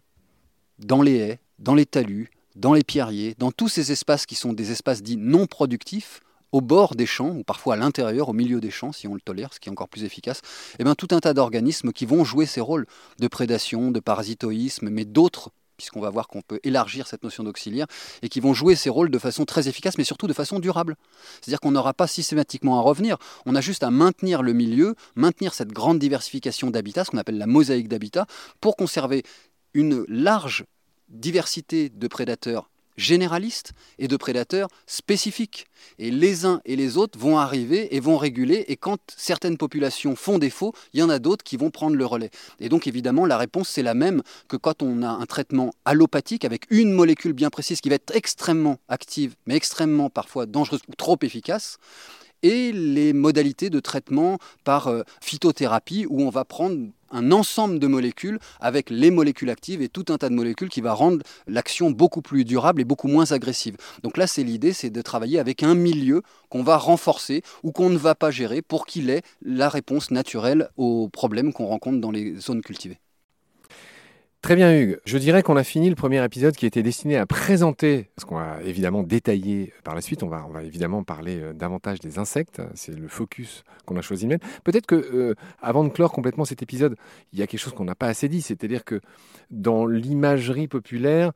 dans 0.78 1.00
les 1.00 1.16
haies, 1.16 1.38
dans 1.58 1.74
les 1.74 1.86
talus, 1.86 2.30
dans 2.56 2.74
les 2.74 2.82
pierriers, 2.82 3.34
dans 3.38 3.50
tous 3.50 3.68
ces 3.68 3.90
espaces 3.90 4.26
qui 4.26 4.34
sont 4.34 4.52
des 4.52 4.70
espaces 4.70 5.02
dits 5.02 5.16
non 5.16 5.46
productifs, 5.46 6.20
au 6.54 6.60
bord 6.60 6.94
des 6.94 7.04
champs, 7.04 7.30
ou 7.30 7.42
parfois 7.42 7.74
à 7.74 7.76
l'intérieur, 7.76 8.28
au 8.28 8.32
milieu 8.32 8.60
des 8.60 8.70
champs, 8.70 8.92
si 8.92 9.08
on 9.08 9.14
le 9.14 9.20
tolère, 9.20 9.52
ce 9.52 9.58
qui 9.58 9.68
est 9.68 9.72
encore 9.72 9.88
plus 9.88 10.04
efficace, 10.04 10.38
et 10.38 10.76
eh 10.78 10.84
bien, 10.84 10.94
tout 10.94 11.08
un 11.10 11.18
tas 11.18 11.34
d'organismes 11.34 11.90
qui 11.90 12.06
vont 12.06 12.22
jouer 12.22 12.46
ces 12.46 12.60
rôles 12.60 12.86
de 13.18 13.26
prédation, 13.26 13.90
de 13.90 13.98
parasitoïsme, 13.98 14.88
mais 14.88 15.04
d'autres 15.04 15.50
puisqu'on 15.76 16.00
va 16.00 16.10
voir 16.10 16.28
qu'on 16.28 16.42
peut 16.42 16.60
élargir 16.62 17.08
cette 17.08 17.24
notion 17.24 17.42
d'auxiliaire, 17.42 17.88
et 18.22 18.28
qui 18.28 18.38
vont 18.38 18.54
jouer 18.54 18.76
ces 18.76 18.88
rôles 18.88 19.10
de 19.10 19.18
façon 19.18 19.44
très 19.44 19.66
efficace, 19.66 19.98
mais 19.98 20.04
surtout 20.04 20.28
de 20.28 20.32
façon 20.32 20.60
durable. 20.60 20.94
C'est-à-dire 21.40 21.58
qu'on 21.58 21.72
n'aura 21.72 21.92
pas 21.92 22.06
systématiquement 22.06 22.78
à 22.78 22.82
revenir, 22.82 23.16
on 23.46 23.56
a 23.56 23.60
juste 23.60 23.82
à 23.82 23.90
maintenir 23.90 24.40
le 24.44 24.52
milieu, 24.52 24.94
maintenir 25.16 25.52
cette 25.52 25.72
grande 25.72 25.98
diversification 25.98 26.70
d'habitats, 26.70 27.04
ce 27.04 27.10
qu'on 27.10 27.18
appelle 27.18 27.38
la 27.38 27.48
mosaïque 27.48 27.88
d'habitats, 27.88 28.26
pour 28.60 28.76
conserver 28.76 29.24
une 29.72 30.04
large 30.06 30.64
diversité 31.08 31.88
de 31.88 32.06
prédateurs 32.06 32.70
généralistes 32.96 33.72
et 33.98 34.08
de 34.08 34.16
prédateurs 34.16 34.68
spécifiques. 34.86 35.66
Et 35.98 36.10
les 36.10 36.46
uns 36.46 36.60
et 36.64 36.76
les 36.76 36.96
autres 36.96 37.18
vont 37.18 37.38
arriver 37.38 37.94
et 37.94 38.00
vont 38.00 38.16
réguler, 38.16 38.64
et 38.68 38.76
quand 38.76 38.98
certaines 39.16 39.58
populations 39.58 40.16
font 40.16 40.38
défaut, 40.38 40.72
il 40.92 41.00
y 41.00 41.02
en 41.02 41.10
a 41.10 41.18
d'autres 41.18 41.44
qui 41.44 41.56
vont 41.56 41.70
prendre 41.70 41.96
le 41.96 42.06
relais. 42.06 42.30
Et 42.60 42.68
donc 42.68 42.86
évidemment, 42.86 43.26
la 43.26 43.36
réponse, 43.36 43.68
c'est 43.68 43.82
la 43.82 43.94
même 43.94 44.22
que 44.48 44.56
quand 44.56 44.82
on 44.82 45.02
a 45.02 45.08
un 45.08 45.26
traitement 45.26 45.74
allopathique 45.84 46.44
avec 46.44 46.64
une 46.70 46.92
molécule 46.92 47.32
bien 47.32 47.50
précise 47.50 47.80
qui 47.80 47.88
va 47.88 47.96
être 47.96 48.14
extrêmement 48.14 48.78
active, 48.88 49.34
mais 49.46 49.56
extrêmement 49.56 50.10
parfois 50.10 50.46
dangereuse 50.46 50.80
ou 50.88 50.94
trop 50.94 51.18
efficace 51.22 51.78
et 52.44 52.72
les 52.72 53.14
modalités 53.14 53.70
de 53.70 53.80
traitement 53.80 54.38
par 54.64 54.88
euh, 54.88 55.02
phytothérapie 55.22 56.06
où 56.08 56.22
on 56.22 56.28
va 56.28 56.44
prendre 56.44 56.88
un 57.10 57.32
ensemble 57.32 57.78
de 57.78 57.86
molécules 57.86 58.38
avec 58.60 58.90
les 58.90 59.10
molécules 59.10 59.48
actives 59.48 59.80
et 59.80 59.88
tout 59.88 60.04
un 60.10 60.18
tas 60.18 60.28
de 60.28 60.34
molécules 60.34 60.68
qui 60.68 60.82
va 60.82 60.92
rendre 60.92 61.22
l'action 61.46 61.90
beaucoup 61.90 62.20
plus 62.20 62.44
durable 62.44 62.82
et 62.82 62.84
beaucoup 62.84 63.08
moins 63.08 63.32
agressive. 63.32 63.76
Donc 64.02 64.18
là, 64.18 64.26
c'est 64.26 64.44
l'idée, 64.44 64.74
c'est 64.74 64.90
de 64.90 65.00
travailler 65.00 65.38
avec 65.38 65.62
un 65.62 65.74
milieu 65.74 66.22
qu'on 66.50 66.62
va 66.62 66.76
renforcer 66.76 67.42
ou 67.62 67.72
qu'on 67.72 67.88
ne 67.88 67.96
va 67.96 68.14
pas 68.14 68.30
gérer 68.30 68.60
pour 68.60 68.84
qu'il 68.84 69.08
ait 69.08 69.22
la 69.42 69.70
réponse 69.70 70.10
naturelle 70.10 70.68
aux 70.76 71.08
problèmes 71.08 71.52
qu'on 71.52 71.66
rencontre 71.66 72.00
dans 72.00 72.10
les 72.10 72.36
zones 72.36 72.62
cultivées. 72.62 72.98
Très 74.44 74.56
bien 74.56 74.78
Hugues, 74.78 74.98
je 75.06 75.16
dirais 75.16 75.42
qu'on 75.42 75.56
a 75.56 75.64
fini 75.64 75.88
le 75.88 75.94
premier 75.94 76.22
épisode 76.22 76.54
qui 76.54 76.66
était 76.66 76.82
destiné 76.82 77.16
à 77.16 77.24
présenter, 77.24 78.10
parce 78.14 78.26
qu'on 78.26 78.34
va 78.34 78.58
évidemment 78.62 79.02
détailler 79.02 79.72
par 79.84 79.94
la 79.94 80.02
suite, 80.02 80.22
on 80.22 80.28
va, 80.28 80.46
on 80.46 80.60
évidemment 80.60 81.02
parler 81.02 81.40
euh, 81.40 81.54
davantage 81.54 81.98
des 81.98 82.18
insectes, 82.18 82.60
c'est 82.74 82.94
le 82.94 83.08
focus 83.08 83.64
qu'on 83.86 83.96
a 83.96 84.02
choisi 84.02 84.24
de 84.24 84.28
mettre. 84.28 84.46
Peut-être 84.62 84.84
que 84.84 84.96
euh, 84.96 85.34
avant 85.62 85.82
de 85.82 85.88
clore 85.88 86.12
complètement 86.12 86.44
cet 86.44 86.62
épisode, 86.62 86.94
il 87.32 87.38
y 87.38 87.42
a 87.42 87.46
quelque 87.46 87.58
chose 87.58 87.72
qu'on 87.72 87.86
n'a 87.86 87.94
pas 87.94 88.08
assez 88.08 88.28
dit, 88.28 88.42
c'est-à-dire 88.42 88.84
que 88.84 89.00
dans 89.50 89.86
l'imagerie 89.86 90.68
populaire, 90.68 91.32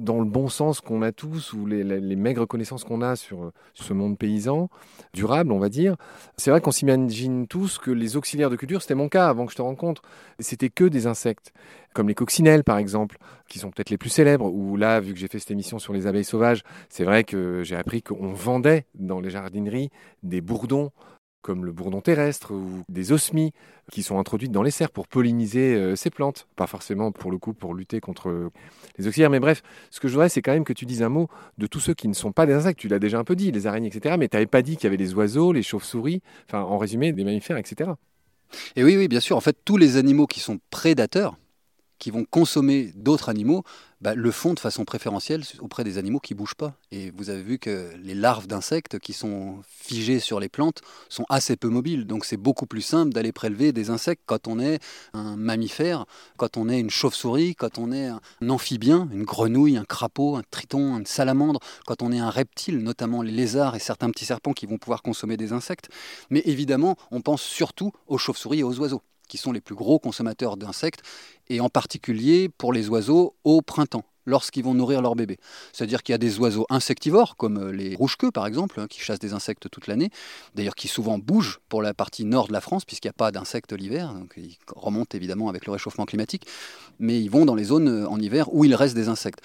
dans 0.00 0.18
le 0.18 0.24
bon 0.24 0.48
sens 0.48 0.80
qu'on 0.80 1.02
a 1.02 1.12
tous, 1.12 1.52
ou 1.52 1.66
les, 1.66 1.84
maigres 2.16 2.46
connaissances 2.46 2.84
qu'on 2.84 3.02
a 3.02 3.16
sur, 3.16 3.52
ce 3.74 3.92
monde 3.92 4.18
paysan, 4.18 4.68
durable, 5.12 5.52
on 5.52 5.58
va 5.58 5.68
dire, 5.68 5.96
c'est 6.36 6.50
vrai 6.50 6.60
qu'on 6.60 6.70
s'imagine 6.70 7.46
tous 7.46 7.78
que 7.78 7.90
les 7.90 8.16
auxiliaires 8.16 8.50
de 8.50 8.56
culture, 8.56 8.82
c'était 8.82 8.94
mon 8.94 9.08
cas 9.08 9.28
avant 9.28 9.46
que 9.46 9.52
je 9.52 9.56
te 9.56 9.62
rencontre, 9.62 10.02
c'était 10.38 10.70
que 10.70 10.84
des 10.84 11.06
insectes, 11.06 11.52
comme 11.94 12.08
les 12.08 12.14
coccinelles 12.14 12.64
par 12.64 12.78
exemple, 12.78 13.18
qui 13.48 13.58
sont 13.58 13.70
peut-être 13.70 13.90
les 13.90 13.98
plus 13.98 14.10
célèbres, 14.10 14.46
ou 14.46 14.76
là, 14.76 15.00
vu 15.00 15.12
que 15.12 15.18
j'ai 15.18 15.28
fait 15.28 15.38
cette 15.38 15.50
émission 15.50 15.78
sur 15.78 15.92
les 15.92 16.06
abeilles 16.06 16.24
sauvages, 16.24 16.62
c'est 16.88 17.04
vrai 17.04 17.24
que 17.24 17.62
j'ai 17.62 17.76
appris 17.76 18.02
qu'on 18.02 18.32
vendait 18.32 18.86
dans 18.94 19.20
les 19.20 19.30
jardineries 19.30 19.90
des 20.22 20.40
bourdons 20.40 20.90
comme 21.42 21.64
le 21.64 21.72
bourdon 21.72 22.00
terrestre 22.00 22.52
ou 22.52 22.82
des 22.88 23.12
osmies 23.12 23.52
qui 23.90 24.02
sont 24.02 24.18
introduites 24.18 24.52
dans 24.52 24.62
les 24.62 24.70
serres 24.70 24.90
pour 24.90 25.08
polliniser 25.08 25.74
euh, 25.74 25.96
ces 25.96 26.10
plantes. 26.10 26.46
Pas 26.56 26.66
forcément 26.66 27.12
pour 27.12 27.30
le 27.30 27.38
coup 27.38 27.54
pour 27.54 27.74
lutter 27.74 28.00
contre 28.00 28.50
les 28.98 29.06
auxiliaires, 29.06 29.30
mais 29.30 29.40
bref, 29.40 29.62
ce 29.90 30.00
que 30.00 30.08
je 30.08 30.12
voudrais, 30.12 30.28
c'est 30.28 30.42
quand 30.42 30.52
même 30.52 30.64
que 30.64 30.72
tu 30.72 30.86
dises 30.86 31.02
un 31.02 31.08
mot 31.08 31.28
de 31.58 31.66
tous 31.66 31.80
ceux 31.80 31.94
qui 31.94 32.08
ne 32.08 32.14
sont 32.14 32.32
pas 32.32 32.46
des 32.46 32.52
insectes. 32.52 32.78
Tu 32.78 32.88
l'as 32.88 32.98
déjà 32.98 33.18
un 33.18 33.24
peu 33.24 33.36
dit, 33.36 33.50
les 33.52 33.66
araignées, 33.66 33.88
etc. 33.88 34.16
Mais 34.18 34.28
tu 34.28 34.36
n'avais 34.36 34.46
pas 34.46 34.62
dit 34.62 34.76
qu'il 34.76 34.84
y 34.84 34.86
avait 34.88 34.96
les 34.96 35.14
oiseaux, 35.14 35.52
les 35.52 35.62
chauves-souris, 35.62 36.22
enfin 36.46 36.62
en 36.62 36.78
résumé, 36.78 37.12
des 37.12 37.24
mammifères, 37.24 37.56
etc. 37.56 37.90
Et 38.76 38.84
oui, 38.84 38.96
oui, 38.96 39.08
bien 39.08 39.20
sûr. 39.20 39.36
En 39.36 39.40
fait, 39.40 39.56
tous 39.64 39.76
les 39.76 39.96
animaux 39.96 40.26
qui 40.26 40.40
sont 40.40 40.58
prédateurs, 40.70 41.36
qui 42.00 42.10
vont 42.10 42.24
consommer 42.24 42.92
d'autres 42.96 43.28
animaux, 43.28 43.62
bah, 44.00 44.14
le 44.14 44.30
font 44.30 44.54
de 44.54 44.60
façon 44.60 44.86
préférentielle 44.86 45.42
auprès 45.58 45.84
des 45.84 45.98
animaux 45.98 46.20
qui 46.20 46.32
bougent 46.32 46.54
pas. 46.54 46.74
Et 46.90 47.10
vous 47.10 47.28
avez 47.28 47.42
vu 47.42 47.58
que 47.58 47.90
les 48.02 48.14
larves 48.14 48.46
d'insectes 48.46 48.98
qui 48.98 49.12
sont 49.12 49.58
figées 49.68 50.20
sur 50.20 50.40
les 50.40 50.48
plantes 50.48 50.80
sont 51.10 51.26
assez 51.28 51.54
peu 51.56 51.68
mobiles. 51.68 52.06
Donc 52.06 52.24
c'est 52.24 52.38
beaucoup 52.38 52.64
plus 52.64 52.80
simple 52.80 53.12
d'aller 53.12 53.30
prélever 53.30 53.72
des 53.72 53.90
insectes 53.90 54.22
quand 54.24 54.48
on 54.48 54.58
est 54.58 54.80
un 55.12 55.36
mammifère, 55.36 56.06
quand 56.38 56.56
on 56.56 56.70
est 56.70 56.80
une 56.80 56.88
chauve-souris, 56.88 57.54
quand 57.54 57.76
on 57.76 57.92
est 57.92 58.06
un 58.06 58.20
amphibien, 58.48 59.06
une 59.12 59.24
grenouille, 59.24 59.76
un 59.76 59.84
crapaud, 59.84 60.36
un 60.36 60.42
triton, 60.50 60.96
une 60.96 61.06
salamandre, 61.06 61.60
quand 61.86 62.00
on 62.00 62.10
est 62.10 62.18
un 62.18 62.30
reptile, 62.30 62.78
notamment 62.78 63.20
les 63.20 63.32
lézards 63.32 63.76
et 63.76 63.80
certains 63.80 64.10
petits 64.10 64.24
serpents 64.24 64.54
qui 64.54 64.64
vont 64.64 64.78
pouvoir 64.78 65.02
consommer 65.02 65.36
des 65.36 65.52
insectes. 65.52 65.90
Mais 66.30 66.40
évidemment, 66.46 66.96
on 67.10 67.20
pense 67.20 67.42
surtout 67.42 67.92
aux 68.06 68.16
chauves-souris 68.16 68.60
et 68.60 68.64
aux 68.64 68.78
oiseaux 68.80 69.02
qui 69.30 69.38
sont 69.38 69.52
les 69.52 69.60
plus 69.60 69.76
gros 69.76 69.98
consommateurs 69.98 70.58
d'insectes, 70.58 71.02
et 71.48 71.60
en 71.60 71.68
particulier 71.68 72.48
pour 72.48 72.72
les 72.72 72.88
oiseaux 72.88 73.34
au 73.44 73.62
printemps 73.62 74.04
lorsqu'ils 74.26 74.64
vont 74.64 74.74
nourrir 74.74 75.00
leurs 75.00 75.16
bébés. 75.16 75.38
C'est-à-dire 75.72 76.02
qu'il 76.02 76.12
y 76.12 76.14
a 76.14 76.18
des 76.18 76.38
oiseaux 76.38 76.66
insectivores, 76.68 77.36
comme 77.36 77.70
les 77.70 77.94
rouges-queues 77.96 78.30
par 78.30 78.46
exemple, 78.46 78.78
hein, 78.78 78.86
qui 78.88 79.00
chassent 79.00 79.18
des 79.18 79.32
insectes 79.32 79.70
toute 79.70 79.86
l'année, 79.86 80.10
d'ailleurs 80.54 80.74
qui 80.74 80.88
souvent 80.88 81.18
bougent 81.18 81.60
pour 81.68 81.80
la 81.80 81.94
partie 81.94 82.24
nord 82.24 82.48
de 82.48 82.52
la 82.52 82.60
France, 82.60 82.84
puisqu'il 82.84 83.08
n'y 83.08 83.10
a 83.10 83.14
pas 83.14 83.32
d'insectes 83.32 83.72
l'hiver, 83.72 84.12
donc 84.12 84.34
ils 84.36 84.58
remontent 84.74 85.16
évidemment 85.16 85.48
avec 85.48 85.64
le 85.66 85.72
réchauffement 85.72 86.04
climatique, 86.04 86.46
mais 86.98 87.20
ils 87.20 87.30
vont 87.30 87.46
dans 87.46 87.54
les 87.54 87.64
zones 87.64 88.06
en 88.06 88.18
hiver 88.18 88.52
où 88.52 88.64
il 88.64 88.74
reste 88.74 88.94
des 88.94 89.08
insectes. 89.08 89.40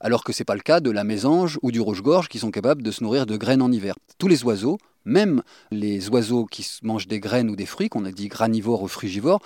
Alors 0.00 0.24
que 0.24 0.32
ce 0.32 0.42
n'est 0.42 0.46
pas 0.46 0.54
le 0.54 0.60
cas 0.60 0.80
de 0.80 0.90
la 0.90 1.04
mésange 1.04 1.58
ou 1.62 1.70
du 1.70 1.80
rouge-gorge 1.80 2.28
qui 2.28 2.38
sont 2.38 2.50
capables 2.50 2.82
de 2.82 2.90
se 2.90 3.02
nourrir 3.02 3.26
de 3.26 3.36
graines 3.36 3.62
en 3.62 3.72
hiver. 3.72 3.94
Tous 4.18 4.28
les 4.28 4.44
oiseaux, 4.44 4.78
même 5.04 5.42
les 5.70 6.08
oiseaux 6.10 6.44
qui 6.44 6.66
mangent 6.82 7.08
des 7.08 7.20
graines 7.20 7.50
ou 7.50 7.56
des 7.56 7.66
fruits, 7.66 7.88
qu'on 7.88 8.04
a 8.04 8.12
dit 8.12 8.28
granivores 8.28 8.82
ou 8.82 8.88
frugivores, 8.88 9.40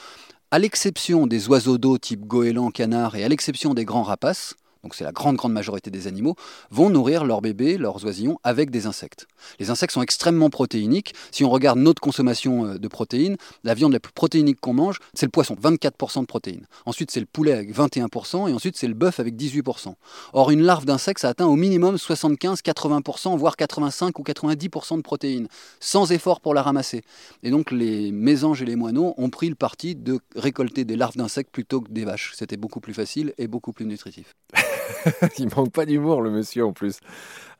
à 0.50 0.59
l'exception 0.59 1.26
des 1.26 1.49
oiseaux 1.49 1.78
d'eau 1.78 1.97
type 1.97 2.26
goéland, 2.26 2.71
canard 2.71 3.16
et 3.16 3.25
à 3.25 3.28
l'exception 3.28 3.73
des 3.73 3.85
grands 3.85 4.02
rapaces, 4.02 4.54
donc 4.83 4.95
c'est 4.95 5.05
la 5.05 5.12
grande 5.12 5.37
grande 5.37 5.53
majorité 5.53 5.91
des 5.91 6.07
animaux, 6.07 6.35
vont 6.71 6.91
nourrir 6.91 7.25
leurs 7.25 7.41
bébés, 7.41 7.79
leurs 7.79 8.05
oisillons 8.05 8.39
avec 8.43 8.71
des 8.71 8.87
insectes. 8.87 9.27
Les 9.61 9.71
insectes 9.71 9.95
sont 9.95 10.03
extrêmement 10.03 10.51
protéiniques. 10.51 11.15
Si 11.31 11.45
on 11.45 11.51
regarde 11.51 11.79
notre 11.79 12.01
consommation 12.01 12.67
euh, 12.67 12.79
de 12.79 12.89
protéines, 12.89 13.37
la 13.65 13.75
viande 13.75 13.93
la 13.93 14.01
plus 14.01 14.12
protéinique 14.12 14.61
qu'on 14.61 14.75
mange, 14.75 14.99
c'est 15.15 15.27
le 15.27 15.31
poisson, 15.31 15.57
24% 15.61 16.23
de 16.23 16.27
protéines. 16.27 16.67
Ensuite 16.85 17.11
c'est 17.11 17.21
le 17.21 17.27
poulet 17.27 17.53
avec 17.53 17.75
21% 17.75 18.49
et 18.49 18.53
ensuite 18.53 18.77
c'est 18.77 18.89
le 18.89 18.95
bœuf 18.95 19.21
avec 19.21 19.37
18%. 19.37 19.95
Or 20.33 20.51
une 20.51 20.62
larve 20.62 20.85
d'insecte, 20.85 21.21
ça 21.21 21.29
atteint 21.29 21.47
au 21.47 21.57
minimum 21.57 21.97
75-80%, 21.97 23.37
voire 23.37 23.57
85 23.57 24.19
ou 24.19 24.23
90% 24.23 24.97
de 24.97 25.03
protéines, 25.03 25.49
sans 25.79 26.11
effort 26.11 26.41
pour 26.41 26.55
la 26.55 26.62
ramasser. 26.62 27.03
Et 27.43 27.51
donc 27.51 27.71
les 27.71 28.11
mésanges 28.11 28.62
et 28.62 28.65
les 28.65 28.77
moineaux 28.77 29.15
ont 29.17 29.31
pris 29.31 29.49
le 29.49 29.55
parti 29.55 29.95
de 29.95 30.19
récolter 30.35 30.85
des 30.85 30.97
larves 30.97 31.17
d'insectes 31.17 31.51
plutôt 31.53 31.81
que 31.81 31.91
des 31.91 32.05
vaches. 32.05 32.33
C'était 32.37 32.57
beaucoup 32.57 32.81
plus 32.81 32.95
facile 32.95 33.33
et 33.39 33.47
beaucoup 33.47 33.73
plus 33.73 33.87
nutritif. 33.87 34.35
Il 35.39 35.49
manque 35.55 35.73
pas 35.73 35.87
d'humour, 35.87 36.23
le 36.23 36.31
monsieur, 36.31 36.65
en 36.65 36.73
plus. 36.73 36.99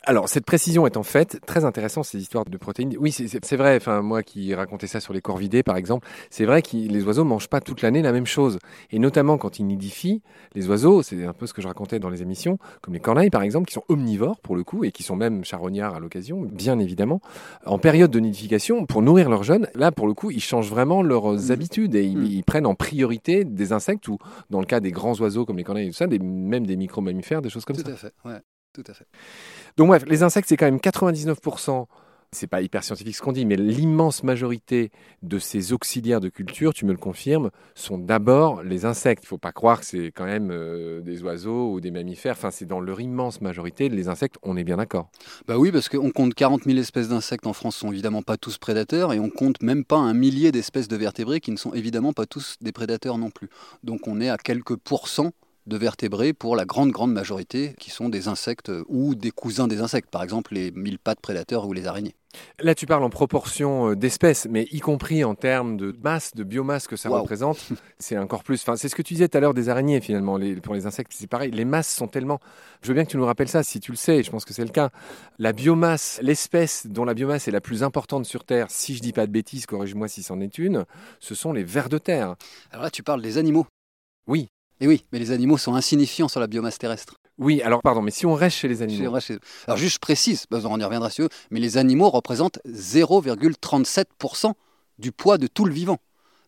Alors, 0.04 0.28
cette 0.28 0.44
précision 0.44 0.85
est 0.87 0.97
en 0.97 1.04
fait 1.04 1.38
très 1.47 1.64
intéressante, 1.64 2.04
ces 2.04 2.18
histoires 2.18 2.44
de 2.44 2.56
protéines. 2.56 2.97
Oui, 2.99 3.12
c'est 3.12 3.56
vrai, 3.56 3.76
enfin, 3.76 4.02
moi 4.02 4.25
qui 4.25 4.52
racontais 4.52 4.88
ça 4.88 4.99
sur 4.99 5.12
les 5.12 5.21
corvidés, 5.21 5.62
par 5.62 5.76
exemple, 5.76 6.09
c'est 6.28 6.44
vrai 6.44 6.61
que 6.61 6.76
les 6.76 7.04
oiseaux 7.04 7.23
mangent 7.23 7.49
pas 7.49 7.61
toute 7.61 7.82
l'année 7.82 8.02
la 8.02 8.11
même 8.11 8.26
chose. 8.26 8.59
Et 8.90 8.99
notamment 8.99 9.38
quand 9.38 9.61
ils 9.61 9.64
nidifient, 9.64 10.23
les 10.54 10.68
oiseaux, 10.68 11.02
c'est 11.02 11.25
un 11.25 11.32
peu 11.32 11.47
ce 11.47 11.54
que 11.54 11.62
je 11.62 11.68
racontais 11.68 12.00
dans 12.00 12.11
les 12.11 12.21
émissions, 12.21 12.59
comme 12.80 12.94
les 12.94 13.00
corneilles, 13.00 13.30
par 13.30 13.42
exemple, 13.42 13.68
qui 13.68 13.75
sont 13.75 13.85
omnivores 13.88 14.40
pour 14.40 14.56
le 14.56 14.64
coup, 14.64 14.82
et 14.82 14.90
qui 14.90 15.04
sont 15.04 15.14
même 15.14 15.44
charognards 15.44 15.94
à 15.94 16.00
l'occasion, 16.00 16.40
bien 16.40 16.80
évidemment. 16.80 17.21
En 17.64 17.78
période 17.78 18.11
de 18.11 18.18
nidification, 18.18 18.87
pour 18.87 19.02
nourrir 19.02 19.30
leurs 19.30 19.44
jeunes, 19.44 19.68
là, 19.76 19.92
pour 19.92 20.09
le 20.09 20.14
coup, 20.14 20.32
ils 20.32 20.42
changent 20.42 20.71
vraiment 20.71 21.02
leurs 21.02 21.32
mmh. 21.32 21.50
habitudes 21.52 21.94
et 21.94 22.09
mmh. 22.09 22.25
ils, 22.25 22.42
prennent 22.42 22.66
en 22.66 22.75
priorité 22.75 23.44
des 23.44 23.73
insectes 23.73 24.09
ou, 24.09 24.18
dans 24.50 24.59
le 24.59 24.66
cas 24.66 24.80
des 24.80 24.90
grands 24.90 25.14
oiseaux 25.21 25.44
comme 25.44 25.59
les 25.59 25.64
corneilles 25.64 25.87
et 25.87 25.90
tout 25.90 25.97
ça, 25.97 26.09
des, 26.09 26.18
même 26.18 26.66
des 26.66 26.76
micro-mammifères, 26.76 27.40
des 27.40 27.50
choses 27.50 27.64
comme 27.64 27.76
ça. 27.76 27.85
Tout 27.85 27.90
à 27.90 27.97
fait, 27.97 28.12
ouais. 28.25 28.40
Tout 28.73 28.85
à 28.87 28.95
fait. 28.95 29.07
Donc 29.76 29.88
bref, 29.88 30.05
les 30.07 30.23
insectes, 30.23 30.49
c'est 30.49 30.57
quand 30.57 30.67
même 30.67 30.79
99%, 30.79 31.87
c'est 32.35 32.47
pas 32.47 32.62
hyper 32.62 32.83
scientifique 32.83 33.14
ce 33.14 33.21
qu'on 33.21 33.33
dit, 33.33 33.45
mais 33.45 33.57
l'immense 33.57 34.23
majorité 34.23 34.91
de 35.23 35.38
ces 35.38 35.75
auxiliaires 35.75 36.21
de 36.21 36.31
culture, 36.31 36.73
tu 36.73 36.87
me 36.87 36.93
le 36.93 36.97
confirmes, 36.97 37.50
sont 37.75 37.99
d'abord 37.99 38.62
les 38.62 38.87
insectes. 38.87 39.25
Il 39.25 39.26
faut 39.26 39.37
pas 39.37 39.52
croire 39.52 39.81
que 39.81 39.87
c'est 39.87 40.07
quand 40.07 40.25
même 40.25 40.50
euh, 40.50 41.02
des 41.02 41.23
oiseaux 41.23 41.73
ou 41.73 41.81
des 41.83 41.91
mammifères. 41.91 42.33
Enfin, 42.33 42.50
c'est 42.50 42.64
dans 42.64 42.81
leur 42.81 43.02
immense 43.02 43.43
majorité, 43.43 43.91
les 43.91 44.09
insectes, 44.09 44.37
on 44.43 44.57
est 44.57 44.64
bien 44.64 44.79
d'accord. 44.79 45.11
Bah 45.47 45.59
oui, 45.59 45.71
parce 45.71 45.91
qu'on 45.91 46.11
compte 46.11 46.33
40 46.33 46.64
000 46.64 46.79
espèces 46.79 47.09
d'insectes 47.09 47.47
en 47.47 47.52
France, 47.52 47.76
sont 47.76 47.93
évidemment 47.93 48.23
pas 48.23 48.38
tous 48.38 48.57
prédateurs, 48.57 49.12
et 49.12 49.21
on 49.21 49.29
compte 49.29 49.62
même 49.62 49.85
pas 49.85 49.99
un 49.99 50.14
millier 50.14 50.50
d'espèces 50.52 50.88
de 50.88 50.97
vertébrés 50.97 51.41
qui 51.41 51.50
ne 51.50 51.59
sont 51.59 51.75
évidemment 51.75 52.14
pas 52.14 52.25
tous 52.25 52.57
des 52.62 52.73
prédateurs 52.73 53.19
non 53.19 53.31
plus. 53.31 53.50
Donc 53.85 54.09
on 54.09 54.23
est 54.23 54.31
à 54.31 54.38
quelques 54.38 54.76
pourcents 54.76 55.33
de 55.66 55.76
vertébrés 55.76 56.33
pour 56.33 56.57
la 56.57 56.64
grande, 56.64 56.90
grande 56.90 57.12
majorité 57.12 57.75
qui 57.78 57.90
sont 57.90 58.09
des 58.09 58.28
insectes 58.28 58.73
ou 58.88 59.14
des 59.14 59.31
cousins 59.31 59.69
des 59.69 59.81
insectes, 59.81 60.11
par 60.11 60.23
exemple 60.23 60.54
les 60.54 60.71
mille 60.73 60.99
pattes 60.99 61.21
prédateurs 61.21 61.66
ou 61.66 61.73
les 61.73 61.87
araignées. 61.87 62.14
Là, 62.61 62.75
tu 62.75 62.87
parles 62.87 63.04
en 63.04 63.11
proportion 63.11 63.90
euh, 63.90 63.97
d'espèces, 63.97 64.47
mais 64.49 64.66
y 64.71 64.81
compris 64.81 65.25
en 65.25 65.35
termes 65.35 65.76
de 65.76 65.95
masse, 66.02 66.35
de 66.35 66.45
biomasse 66.45 66.87
que 66.87 66.97
ça 66.97 67.09
représente, 67.11 67.59
c'est 67.99 68.16
encore 68.16 68.42
plus. 68.42 68.61
Enfin, 68.62 68.76
c'est 68.76 68.88
ce 68.88 68.95
que 68.95 69.02
tu 69.02 69.14
disais 69.14 69.28
tout 69.28 69.37
à 69.37 69.40
l'heure 69.40 69.54
des 69.54 69.69
araignées, 69.69 70.00
finalement. 70.00 70.38
pour 70.62 70.75
les 70.75 70.87
insectes, 70.87 71.12
c'est 71.14 71.26
pareil. 71.26 71.50
Les 71.50 71.64
masses 71.64 71.92
sont 71.92 72.09
tellement. 72.09 72.40
Je 72.81 72.88
veux 72.88 72.95
bien 72.95 73.04
que 73.04 73.11
tu 73.11 73.16
nous 73.16 73.26
rappelles 73.26 73.49
ça, 73.49 73.62
si 73.62 73.81
tu 73.81 73.90
le 73.90 73.97
sais, 73.97 74.19
et 74.19 74.23
je 74.23 74.31
pense 74.31 74.45
que 74.45 74.54
c'est 74.54 74.64
le 74.64 74.71
cas. 74.71 74.90
La 75.38 75.52
biomasse, 75.52 76.21
l'espèce 76.23 76.87
dont 76.87 77.04
la 77.04 77.14
biomasse 77.14 77.49
est 77.49 77.52
la 77.52 77.61
plus 77.61 77.83
importante 77.83 78.25
sur 78.25 78.45
Terre, 78.45 78.69
si 78.71 78.95
je 78.95 79.02
dis 79.02 79.12
pas 79.12 79.26
de 79.26 79.33
bêtises, 79.33 79.66
corrige-moi 79.66 80.09
si 80.09 80.23
c'en 80.23 80.40
est 80.40 80.59
une, 80.59 80.87
ce 81.21 81.35
sont 81.35 81.52
les 81.52 81.64
vers 81.64 81.88
de 81.88 81.99
terre. 81.99 82.37
Alors 82.71 82.85
là, 82.85 82.90
tu 82.90 83.02
parles 83.02 83.23
des 83.23 83.38
animaux. 83.38 83.66
Oui. 84.26 84.49
Et 84.82 84.88
oui, 84.88 85.04
mais 85.12 85.20
les 85.20 85.30
animaux 85.30 85.58
sont 85.58 85.76
insignifiants 85.76 86.26
sur 86.26 86.40
la 86.40 86.48
biomasse 86.48 86.76
terrestre. 86.76 87.20
Oui, 87.38 87.62
alors 87.62 87.82
pardon, 87.82 88.02
mais 88.02 88.10
si 88.10 88.26
on 88.26 88.34
reste 88.34 88.56
chez 88.56 88.66
les 88.66 88.82
animaux. 88.82 89.16
Alors 89.68 89.76
juste 89.76 89.94
je 89.94 89.98
précise, 90.00 90.46
on 90.50 90.80
y 90.80 90.84
reviendra 90.84 91.08
sur 91.08 91.26
eux, 91.26 91.28
mais 91.52 91.60
les 91.60 91.76
animaux 91.78 92.10
représentent 92.10 92.58
0,37% 92.66 94.54
du 94.98 95.12
poids 95.12 95.38
de 95.38 95.46
tout 95.46 95.66
le 95.66 95.72
vivant. 95.72 95.98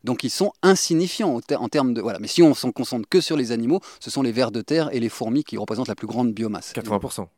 Donc 0.02 0.24
ils 0.24 0.30
sont 0.30 0.52
insignifiants 0.62 1.40
en 1.56 1.68
termes 1.68 1.94
de... 1.94 2.00
Voilà. 2.00 2.18
Mais 2.18 2.26
si 2.26 2.42
on 2.42 2.54
s'en 2.54 2.72
concentre 2.72 3.08
que 3.08 3.20
sur 3.20 3.36
les 3.36 3.52
animaux, 3.52 3.78
ce 4.00 4.10
sont 4.10 4.20
les 4.20 4.32
vers 4.32 4.50
de 4.50 4.62
terre 4.62 4.92
et 4.92 4.98
les 4.98 5.08
fourmis 5.08 5.44
qui 5.44 5.56
représentent 5.56 5.86
la 5.86 5.94
plus 5.94 6.08
grande 6.08 6.34
biomasse. 6.34 6.72
80%. 6.74 7.28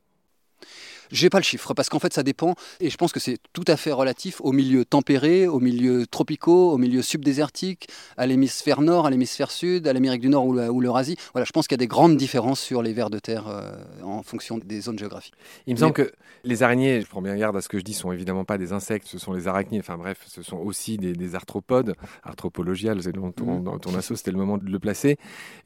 J'ai 1.11 1.31
pas 1.31 1.39
le 1.39 1.45
chiffre 1.45 1.75
parce 1.75 1.89
qu'en 1.89 1.99
fait 1.99 2.13
ça 2.13 2.23
dépend 2.23 2.55
et 2.81 2.91
je 2.91 2.97
pense 2.97 3.13
que 3.13 3.21
c'est 3.21 3.39
tout 3.53 3.65
à 3.67 3.77
fait 3.77 3.93
relatif 3.93 4.41
aux 4.41 4.53
milieux 4.53 4.85
tempérés, 4.85 5.47
aux 5.47 5.61
milieux 5.61 6.07
tropicaux, 6.07 6.73
aux 6.73 6.79
milieux 6.79 7.03
subdésertiques, 7.03 7.89
à 8.17 8.27
l'hémisphère 8.27 8.81
nord, 8.81 9.07
à 9.07 9.11
l'hémisphère 9.11 9.51
sud, 9.51 9.87
à 9.87 9.93
l'Amérique 9.93 10.21
du 10.21 10.29
Nord 10.29 10.47
ou 10.47 10.81
l'Eurasie. 10.81 11.17
Voilà, 11.33 11.45
je 11.45 11.53
pense 11.53 11.67
qu'il 11.67 11.75
y 11.75 11.81
a 11.81 11.85
des 11.85 11.87
grandes 11.87 12.17
différences 12.17 12.61
sur 12.61 12.83
les 12.83 12.93
vers 12.93 13.11
de 13.11 13.19
terre 13.19 13.49
euh, 13.49 13.73
en 14.03 14.23
fonction 14.23 14.59
des 14.59 14.81
zones 14.81 14.99
géographiques. 14.99 15.35
Il 15.67 15.75
me 15.75 15.79
semble 15.79 15.93
que 15.93 16.13
les 16.45 16.63
araignées, 16.63 17.01
je 17.01 17.07
prends 17.07 17.23
bien 17.23 17.37
garde 17.37 17.57
à 17.57 17.61
ce 17.61 17.69
que 17.69 17.79
je 17.79 17.85
dis, 17.85 17.95
sont 17.95 18.13
évidemment 18.13 18.45
pas 18.45 18.59
des 18.59 18.73
insectes, 18.73 19.07
ce 19.07 19.19
sont 19.19 19.33
les 19.33 19.49
araignées. 19.49 19.81
Enfin 19.81 19.97
bref, 19.97 20.19
ce 20.27 20.43
sont 20.43 20.59
aussi 20.59 20.97
des, 20.97 21.35
arthropodes, 21.35 21.95
arthropologiales. 22.23 23.03
C'est 23.03 23.13
dans 23.13 23.33
ton, 23.33 23.61
mmh. 23.61 23.81
ton 23.81 23.95
assaut, 23.97 24.17
c'était 24.17 24.31
le 24.31 24.39
moment 24.39 24.59
de 24.59 24.71
le 24.71 24.79
placer. 24.79 25.17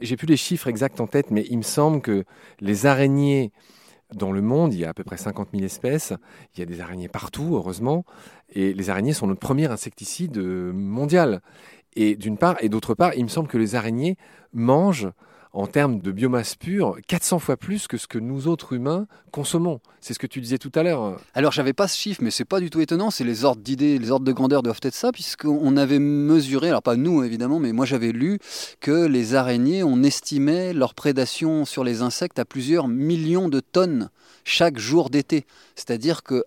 J'ai 0.00 0.16
plus 0.16 0.26
les 0.26 0.37
chiffres 0.37 0.68
exacts 0.68 1.00
en 1.00 1.06
tête, 1.06 1.30
mais 1.30 1.47
il 1.50 1.59
me 1.59 1.62
semble 1.62 2.00
que 2.00 2.25
les 2.61 2.87
araignées 2.87 3.52
dans 4.14 4.33
le 4.33 4.43
monde, 4.43 4.75
il 4.75 4.81
y 4.81 4.85
a 4.85 4.90
à 4.90 4.95
peu 4.95 5.05
près 5.05 5.17
50 5.17 5.49
000 5.52 5.64
espèces. 5.64 6.12
Il 6.55 6.61
y 6.61 6.62
a 6.62 6.67
des 6.67 6.81
araignées 6.81 7.09
partout, 7.09 7.55
heureusement. 7.55 8.05
Et 8.52 8.73
les 8.73 8.90
araignées 8.90 9.12
sont 9.12 9.26
notre 9.26 9.40
premier 9.40 9.67
insecticide 9.71 10.37
euh, 10.38 10.73
mondial. 10.73 11.40
Et 11.97 12.17
d'une 12.17 12.38
part, 12.38 12.57
et 12.61 12.69
d'autre 12.69 12.95
part, 12.95 13.14
il 13.14 13.25
me 13.25 13.29
semble 13.29 13.49
que 13.49 13.59
les 13.59 13.75
araignées 13.75 14.17
mangent 14.52 15.09
en 15.52 15.66
termes 15.66 16.00
de 16.00 16.12
biomasse 16.12 16.54
pure 16.54 16.97
400 17.07 17.38
fois 17.38 17.57
plus 17.57 17.88
que 17.88 17.97
ce 17.97 18.07
que 18.07 18.19
nous 18.19 18.47
autres 18.47 18.73
humains 18.73 19.07
consommons. 19.33 19.80
C'est 20.00 20.14
ce 20.14 20.19
que 20.19 20.26
tu 20.26 20.40
disais 20.40 20.59
tout 20.59 20.73
à 20.75 20.83
l'heure. 20.83 21.21
Alors 21.35 21.52
j'avais 21.52 21.73
pas 21.73 21.88
ce 21.88 21.99
chiffre, 21.99 22.23
mais 22.23 22.30
c'est 22.30 22.45
pas 22.45 22.61
du 22.61 22.71
tout 22.71 22.80
étonnant. 22.80 23.11
C'est 23.11 23.25
les 23.25 23.45
ordres 23.45 23.62
d'idées, 23.62 23.99
les 23.99 24.11
ordres 24.11 24.25
de 24.25 24.33
grandeur 24.33 24.62
doivent 24.62 24.80
être 24.83 24.95
ça, 24.95 25.12
puisqu'on 25.12 25.76
avait 25.76 25.99
mesuré, 25.99 26.69
alors 26.69 26.83
pas 26.83 26.97
nous 26.97 27.23
évidemment, 27.23 27.59
mais 27.59 27.73
moi 27.73 27.87
j'avais 27.87 28.12
lu 28.12 28.38
que 28.80 29.07
les 29.07 29.35
araignées, 29.35 29.83
on 29.83 30.02
estimait 30.02 30.73
leur 30.73 30.95
prédation 30.95 31.64
sur 31.64 31.85
les 31.85 32.02
insectes 32.02 32.38
à 32.38 32.45
plusieurs 32.45 32.88
millions 32.88 33.49
de 33.49 33.61
tonnes 33.61 34.11
chaque 34.45 34.78
jour 34.78 35.11
d'été. 35.11 35.47
C'est-à-dire 35.75 36.23
que 36.23 36.45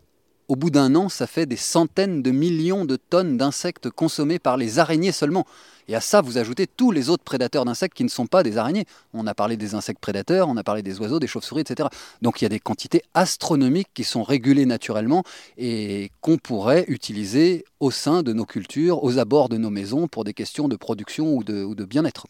au 0.53 0.55
bout 0.55 0.69
d'un 0.69 0.93
an, 0.93 1.09
ça 1.09 1.25
fait 1.25 1.47
des 1.47 1.55
centaines 1.55 2.21
de 2.21 2.29
millions 2.29 2.85
de 2.85 2.95
tonnes 2.95 3.37
d'insectes 3.37 3.89
consommés 3.89 4.37
par 4.37 4.55
les 4.55 4.77
araignées 4.77 5.11
seulement. 5.11 5.47
Et 5.87 5.95
à 5.95 5.99
ça, 5.99 6.21
vous 6.21 6.37
ajoutez 6.37 6.67
tous 6.67 6.91
les 6.91 7.09
autres 7.09 7.23
prédateurs 7.23 7.65
d'insectes 7.65 7.97
qui 7.97 8.03
ne 8.03 8.09
sont 8.09 8.27
pas 8.27 8.43
des 8.43 8.59
araignées. 8.59 8.85
On 9.15 9.25
a 9.25 9.33
parlé 9.33 9.57
des 9.57 9.73
insectes 9.73 9.99
prédateurs, 9.99 10.47
on 10.47 10.55
a 10.55 10.63
parlé 10.63 10.83
des 10.83 10.99
oiseaux, 10.99 11.19
des 11.19 11.25
chauves-souris, 11.25 11.61
etc. 11.61 11.89
Donc 12.21 12.39
il 12.39 12.45
y 12.45 12.45
a 12.45 12.49
des 12.49 12.59
quantités 12.59 13.01
astronomiques 13.15 13.89
qui 13.95 14.03
sont 14.03 14.21
régulées 14.21 14.67
naturellement 14.67 15.23
et 15.57 16.11
qu'on 16.21 16.37
pourrait 16.37 16.85
utiliser 16.87 17.65
au 17.79 17.89
sein 17.89 18.21
de 18.21 18.31
nos 18.31 18.45
cultures, 18.45 19.03
aux 19.03 19.17
abords 19.17 19.49
de 19.49 19.57
nos 19.57 19.71
maisons 19.71 20.07
pour 20.07 20.23
des 20.23 20.35
questions 20.35 20.67
de 20.67 20.75
production 20.75 21.33
ou 21.33 21.43
de, 21.43 21.83
bien-être. 21.83 22.27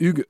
Hugues, 0.00 0.26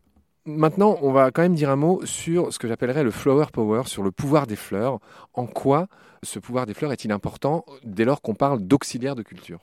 Maintenant, 0.47 0.99
on 1.01 1.11
va 1.11 1.31
quand 1.31 1.41
même 1.41 1.55
dire 1.55 1.71
un 1.71 1.77
mot 1.77 2.05
sur 2.05 2.53
ce 2.53 2.59
que 2.59 2.69
j'appellerais 2.69 3.03
le 3.03 3.11
flower 3.11 3.47
power, 3.51 3.85
sur 3.87 4.03
le 4.03 4.11
pouvoir 4.11 4.47
des 4.47 4.57
fleurs. 4.57 4.99
En 5.33 5.47
quoi 5.47 5.89
ce 6.25 6.39
pouvoir 6.39 6.67
des 6.67 6.75
fleurs 6.75 6.93
est-il 6.93 7.13
important 7.13 7.65
dès 7.85 8.05
lors 8.05 8.23
qu'on 8.23 8.35
parle 8.35 8.61
d'auxiliaire 8.61 9.15
de 9.15 9.23
culture? 9.23 9.61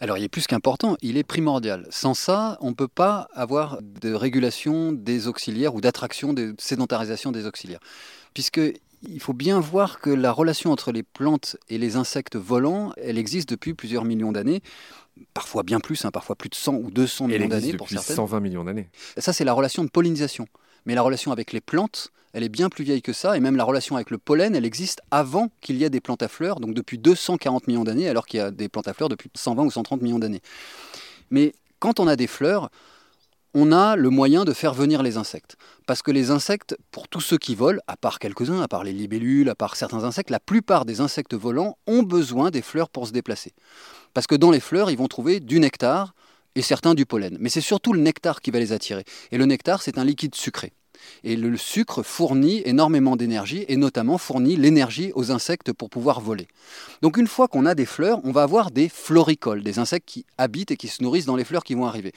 Alors 0.00 0.16
il 0.18 0.24
est 0.24 0.28
plus 0.28 0.46
qu'important, 0.46 0.96
il 1.02 1.16
est 1.16 1.24
primordial. 1.24 1.86
Sans 1.90 2.14
ça, 2.14 2.56
on 2.60 2.70
ne 2.70 2.74
peut 2.74 2.88
pas 2.88 3.28
avoir 3.34 3.78
de 3.82 4.12
régulation 4.12 4.92
des 4.92 5.26
auxiliaires 5.26 5.74
ou 5.74 5.80
d'attraction, 5.80 6.32
de 6.32 6.54
sédentarisation 6.58 7.32
des 7.32 7.46
auxiliaires. 7.46 7.80
Puisque 8.34 8.60
il 9.02 9.20
faut 9.20 9.32
bien 9.32 9.60
voir 9.60 10.00
que 10.00 10.10
la 10.10 10.32
relation 10.32 10.72
entre 10.72 10.92
les 10.92 11.02
plantes 11.02 11.56
et 11.68 11.78
les 11.78 11.96
insectes 11.96 12.36
volants, 12.36 12.92
elle 12.96 13.18
existe 13.18 13.48
depuis 13.48 13.74
plusieurs 13.74 14.04
millions 14.04 14.32
d'années, 14.32 14.62
parfois 15.34 15.62
bien 15.62 15.80
plus, 15.80 16.04
hein, 16.04 16.10
parfois 16.10 16.36
plus 16.36 16.48
de 16.48 16.54
100 16.54 16.74
ou 16.74 16.90
200 16.90 17.28
millions 17.28 17.48
d'années 17.48 17.74
pour 17.74 17.88
certaines. 17.88 18.16
120 18.16 18.40
millions 18.40 18.64
d'années. 18.64 18.88
Ça, 19.18 19.32
c'est 19.32 19.44
la 19.44 19.52
relation 19.52 19.84
de 19.84 19.90
pollinisation. 19.90 20.46
Mais 20.86 20.94
la 20.94 21.02
relation 21.02 21.32
avec 21.32 21.52
les 21.52 21.60
plantes, 21.60 22.10
elle 22.32 22.42
est 22.42 22.48
bien 22.48 22.68
plus 22.68 22.84
vieille 22.84 23.02
que 23.02 23.12
ça, 23.12 23.36
et 23.36 23.40
même 23.40 23.56
la 23.56 23.64
relation 23.64 23.96
avec 23.96 24.10
le 24.10 24.18
pollen, 24.18 24.54
elle 24.54 24.64
existe 24.64 25.00
avant 25.10 25.50
qu'il 25.60 25.76
y 25.76 25.84
ait 25.84 25.90
des 25.90 26.00
plantes 26.00 26.22
à 26.22 26.28
fleurs, 26.28 26.60
donc 26.60 26.74
depuis 26.74 26.98
240 26.98 27.66
millions 27.66 27.84
d'années, 27.84 28.08
alors 28.08 28.26
qu'il 28.26 28.38
y 28.38 28.42
a 28.42 28.50
des 28.50 28.68
plantes 28.68 28.88
à 28.88 28.94
fleurs 28.94 29.08
depuis 29.08 29.30
120 29.34 29.64
ou 29.64 29.70
130 29.70 30.02
millions 30.02 30.18
d'années. 30.18 30.42
Mais 31.30 31.54
quand 31.78 32.00
on 32.00 32.06
a 32.06 32.16
des 32.16 32.26
fleurs, 32.26 32.70
on 33.58 33.72
a 33.72 33.96
le 33.96 34.10
moyen 34.10 34.44
de 34.44 34.52
faire 34.52 34.74
venir 34.74 35.02
les 35.02 35.16
insectes. 35.16 35.56
Parce 35.86 36.02
que 36.02 36.10
les 36.10 36.30
insectes, 36.30 36.76
pour 36.90 37.08
tous 37.08 37.22
ceux 37.22 37.38
qui 37.38 37.54
volent, 37.54 37.80
à 37.86 37.96
part 37.96 38.18
quelques-uns, 38.18 38.60
à 38.60 38.68
part 38.68 38.84
les 38.84 38.92
libellules, 38.92 39.48
à 39.48 39.54
part 39.54 39.76
certains 39.76 40.04
insectes, 40.04 40.28
la 40.28 40.40
plupart 40.40 40.84
des 40.84 41.00
insectes 41.00 41.34
volants 41.34 41.78
ont 41.86 42.02
besoin 42.02 42.50
des 42.50 42.60
fleurs 42.60 42.90
pour 42.90 43.06
se 43.06 43.12
déplacer. 43.12 43.54
Parce 44.12 44.26
que 44.26 44.34
dans 44.34 44.50
les 44.50 44.60
fleurs, 44.60 44.90
ils 44.90 44.98
vont 44.98 45.08
trouver 45.08 45.40
du 45.40 45.58
nectar 45.58 46.14
et 46.56 46.62
certains 46.62 46.94
du 46.94 47.06
pollen. 47.06 47.36
Mais 47.38 47.50
c'est 47.50 47.60
surtout 47.60 47.92
le 47.92 48.00
nectar 48.00 48.40
qui 48.40 48.50
va 48.50 48.58
les 48.58 48.72
attirer. 48.72 49.04
Et 49.30 49.38
le 49.38 49.46
nectar, 49.46 49.82
c'est 49.82 49.98
un 49.98 50.04
liquide 50.04 50.34
sucré. 50.34 50.72
Et 51.22 51.36
le 51.36 51.56
sucre 51.56 52.02
fournit 52.02 52.62
énormément 52.64 53.16
d'énergie 53.16 53.64
et 53.68 53.76
notamment 53.76 54.18
fournit 54.18 54.56
l'énergie 54.56 55.12
aux 55.14 55.30
insectes 55.30 55.72
pour 55.72 55.90
pouvoir 55.90 56.20
voler. 56.20 56.48
Donc 57.02 57.18
une 57.18 57.26
fois 57.26 57.48
qu'on 57.48 57.66
a 57.66 57.74
des 57.74 57.84
fleurs, 57.84 58.20
on 58.24 58.32
va 58.32 58.42
avoir 58.42 58.70
des 58.70 58.88
floricoles, 58.88 59.62
des 59.62 59.78
insectes 59.78 60.08
qui 60.08 60.24
habitent 60.38 60.70
et 60.70 60.76
qui 60.76 60.88
se 60.88 61.02
nourrissent 61.02 61.26
dans 61.26 61.36
les 61.36 61.44
fleurs 61.44 61.64
qui 61.64 61.74
vont 61.74 61.86
arriver. 61.86 62.12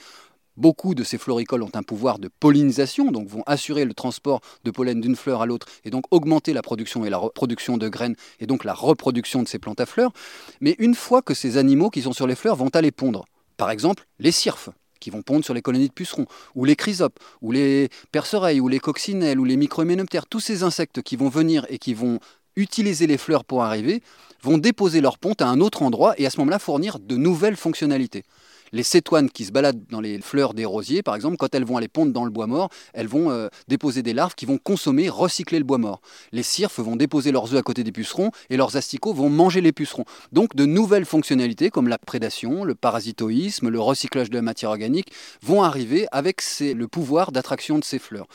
Beaucoup 0.56 0.94
de 0.94 1.04
ces 1.04 1.18
floricoles 1.18 1.62
ont 1.62 1.70
un 1.74 1.82
pouvoir 1.82 2.18
de 2.18 2.28
pollinisation, 2.40 3.12
donc 3.12 3.28
vont 3.28 3.42
assurer 3.46 3.84
le 3.84 3.94
transport 3.94 4.40
de 4.64 4.70
pollen 4.70 5.00
d'une 5.00 5.16
fleur 5.16 5.42
à 5.42 5.46
l'autre 5.46 5.66
et 5.84 5.90
donc 5.90 6.04
augmenter 6.10 6.52
la 6.52 6.62
production 6.62 7.04
et 7.04 7.10
la 7.10 7.18
reproduction 7.18 7.76
de 7.76 7.88
graines 7.88 8.16
et 8.40 8.46
donc 8.46 8.64
la 8.64 8.74
reproduction 8.74 9.42
de 9.42 9.48
ces 9.48 9.58
plantes 9.58 9.80
à 9.80 9.86
fleurs. 9.86 10.12
Mais 10.60 10.74
une 10.78 10.94
fois 10.94 11.22
que 11.22 11.34
ces 11.34 11.56
animaux 11.56 11.90
qui 11.90 12.02
sont 12.02 12.12
sur 12.12 12.26
les 12.26 12.34
fleurs 12.34 12.56
vont 12.56 12.68
aller 12.70 12.90
pondre, 12.90 13.26
par 13.60 13.70
exemple 13.70 14.06
les 14.18 14.32
cirfes, 14.32 14.70
qui 15.00 15.10
vont 15.10 15.20
pondre 15.20 15.44
sur 15.44 15.52
les 15.52 15.60
colonies 15.60 15.88
de 15.88 15.92
pucerons, 15.92 16.24
ou 16.54 16.64
les 16.64 16.76
chrysopes, 16.76 17.18
ou 17.42 17.52
les 17.52 17.90
perce-oreilles, 18.10 18.58
ou 18.58 18.68
les 18.68 18.80
coccinelles, 18.80 19.38
ou 19.38 19.44
les 19.44 19.58
microhyménoptères, 19.58 20.24
tous 20.24 20.40
ces 20.40 20.62
insectes 20.62 21.02
qui 21.02 21.14
vont 21.16 21.28
venir 21.28 21.66
et 21.68 21.76
qui 21.76 21.92
vont 21.92 22.20
utiliser 22.56 23.06
les 23.06 23.18
fleurs 23.18 23.44
pour 23.44 23.62
arriver, 23.62 24.02
vont 24.42 24.56
déposer 24.56 25.02
leur 25.02 25.18
ponte 25.18 25.42
à 25.42 25.46
un 25.46 25.60
autre 25.60 25.82
endroit 25.82 26.14
et 26.16 26.24
à 26.24 26.30
ce 26.30 26.38
moment-là 26.38 26.58
fournir 26.58 26.98
de 26.98 27.16
nouvelles 27.16 27.56
fonctionnalités. 27.56 28.24
Les 28.72 28.82
cétoines 28.82 29.30
qui 29.30 29.44
se 29.44 29.52
baladent 29.52 29.82
dans 29.90 30.00
les 30.00 30.20
fleurs 30.20 30.54
des 30.54 30.64
rosiers, 30.64 31.02
par 31.02 31.14
exemple, 31.14 31.36
quand 31.36 31.54
elles 31.54 31.64
vont 31.64 31.76
aller 31.76 31.88
pondre 31.88 32.12
dans 32.12 32.24
le 32.24 32.30
bois 32.30 32.46
mort, 32.46 32.70
elles 32.92 33.08
vont 33.08 33.30
euh, 33.30 33.48
déposer 33.68 34.02
des 34.02 34.12
larves 34.12 34.34
qui 34.34 34.46
vont 34.46 34.58
consommer, 34.58 35.08
recycler 35.08 35.58
le 35.58 35.64
bois 35.64 35.78
mort. 35.78 36.00
Les 36.32 36.42
cirfes 36.42 36.78
vont 36.80 36.96
déposer 36.96 37.32
leurs 37.32 37.52
œufs 37.52 37.58
à 37.58 37.62
côté 37.62 37.84
des 37.84 37.92
pucerons 37.92 38.30
et 38.48 38.56
leurs 38.56 38.76
asticots 38.76 39.12
vont 39.12 39.28
manger 39.28 39.60
les 39.60 39.72
pucerons. 39.72 40.04
Donc 40.32 40.54
de 40.54 40.66
nouvelles 40.66 41.04
fonctionnalités 41.04 41.70
comme 41.70 41.88
la 41.88 41.98
prédation, 41.98 42.64
le 42.64 42.74
parasitoïsme, 42.74 43.68
le 43.68 43.80
recyclage 43.80 44.30
de 44.30 44.36
la 44.36 44.42
matière 44.42 44.70
organique 44.70 45.12
vont 45.42 45.62
arriver 45.62 46.06
avec 46.12 46.42
le 46.60 46.86
pouvoir 46.86 47.32
d'attraction 47.32 47.78
de 47.78 47.84
ces 47.84 47.98
fleurs. 47.98 48.26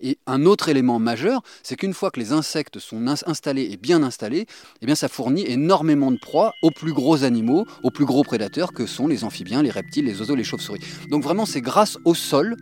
Et 0.00 0.18
un 0.26 0.44
autre 0.44 0.68
élément 0.68 0.98
majeur, 0.98 1.42
c'est 1.62 1.76
qu'une 1.76 1.94
fois 1.94 2.10
que 2.10 2.20
les 2.20 2.32
insectes 2.32 2.78
sont 2.78 3.06
installés 3.06 3.68
et 3.70 3.76
bien 3.76 4.02
installés, 4.02 4.46
eh 4.82 4.86
bien 4.86 4.94
ça 4.94 5.08
fournit 5.08 5.46
énormément 5.46 6.10
de 6.10 6.18
proies 6.18 6.52
aux 6.62 6.70
plus 6.70 6.92
gros 6.92 7.24
animaux, 7.24 7.66
aux 7.82 7.90
plus 7.90 8.04
gros 8.04 8.22
prédateurs 8.22 8.72
que 8.72 8.86
sont 8.86 9.06
les 9.06 9.24
amphibiens, 9.24 9.62
les 9.62 9.70
reptiles, 9.84 10.06
les 10.06 10.20
oiseaux, 10.20 10.34
les 10.34 10.44
chauves-souris. 10.44 10.80
Donc 11.10 11.22
vraiment, 11.22 11.46
c'est 11.46 11.60
grâce 11.60 11.98
au 12.04 12.14
sol 12.14 12.56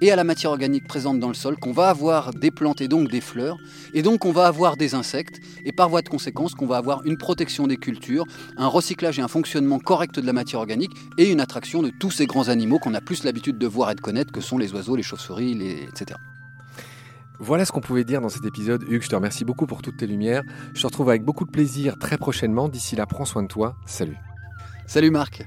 et 0.00 0.10
à 0.10 0.16
la 0.16 0.24
matière 0.24 0.50
organique 0.50 0.86
présente 0.86 1.20
dans 1.20 1.28
le 1.28 1.34
sol 1.34 1.56
qu'on 1.56 1.72
va 1.72 1.90
avoir 1.90 2.32
des 2.32 2.50
plantes 2.50 2.80
et 2.80 2.88
donc 2.88 3.10
des 3.10 3.20
fleurs, 3.20 3.58
et 3.92 4.02
donc 4.02 4.24
on 4.24 4.32
va 4.32 4.46
avoir 4.46 4.76
des 4.76 4.94
insectes, 4.94 5.40
et 5.64 5.72
par 5.72 5.88
voie 5.88 6.00
de 6.00 6.08
conséquence 6.08 6.54
qu'on 6.54 6.66
va 6.66 6.78
avoir 6.78 7.04
une 7.04 7.18
protection 7.18 7.66
des 7.66 7.76
cultures, 7.76 8.24
un 8.56 8.66
recyclage 8.66 9.18
et 9.18 9.22
un 9.22 9.28
fonctionnement 9.28 9.78
correct 9.78 10.18
de 10.18 10.26
la 10.26 10.32
matière 10.32 10.60
organique, 10.60 10.92
et 11.18 11.30
une 11.30 11.40
attraction 11.40 11.82
de 11.82 11.90
tous 11.90 12.10
ces 12.10 12.26
grands 12.26 12.48
animaux 12.48 12.78
qu'on 12.78 12.94
a 12.94 13.00
plus 13.00 13.24
l'habitude 13.24 13.58
de 13.58 13.66
voir 13.66 13.90
et 13.90 13.94
de 13.94 14.00
connaître, 14.00 14.32
que 14.32 14.40
sont 14.40 14.56
les 14.56 14.72
oiseaux, 14.72 14.96
les 14.96 15.02
chauves-souris, 15.02 15.54
les... 15.54 15.82
etc. 15.82 16.18
Voilà 17.38 17.64
ce 17.64 17.72
qu'on 17.72 17.80
pouvait 17.80 18.04
dire 18.04 18.20
dans 18.20 18.28
cet 18.28 18.44
épisode. 18.44 18.84
Hugues, 18.88 19.02
je 19.02 19.08
te 19.08 19.14
remercie 19.14 19.46
beaucoup 19.46 19.66
pour 19.66 19.80
toutes 19.80 19.96
tes 19.96 20.06
lumières. 20.06 20.42
Je 20.74 20.82
te 20.82 20.86
retrouve 20.86 21.08
avec 21.08 21.24
beaucoup 21.24 21.46
de 21.46 21.50
plaisir 21.50 21.98
très 21.98 22.18
prochainement. 22.18 22.68
D'ici 22.68 22.96
là, 22.96 23.06
prends 23.06 23.24
soin 23.24 23.42
de 23.42 23.48
toi. 23.48 23.76
Salut. 23.86 24.18
Salut 24.86 25.10
Marc. 25.10 25.46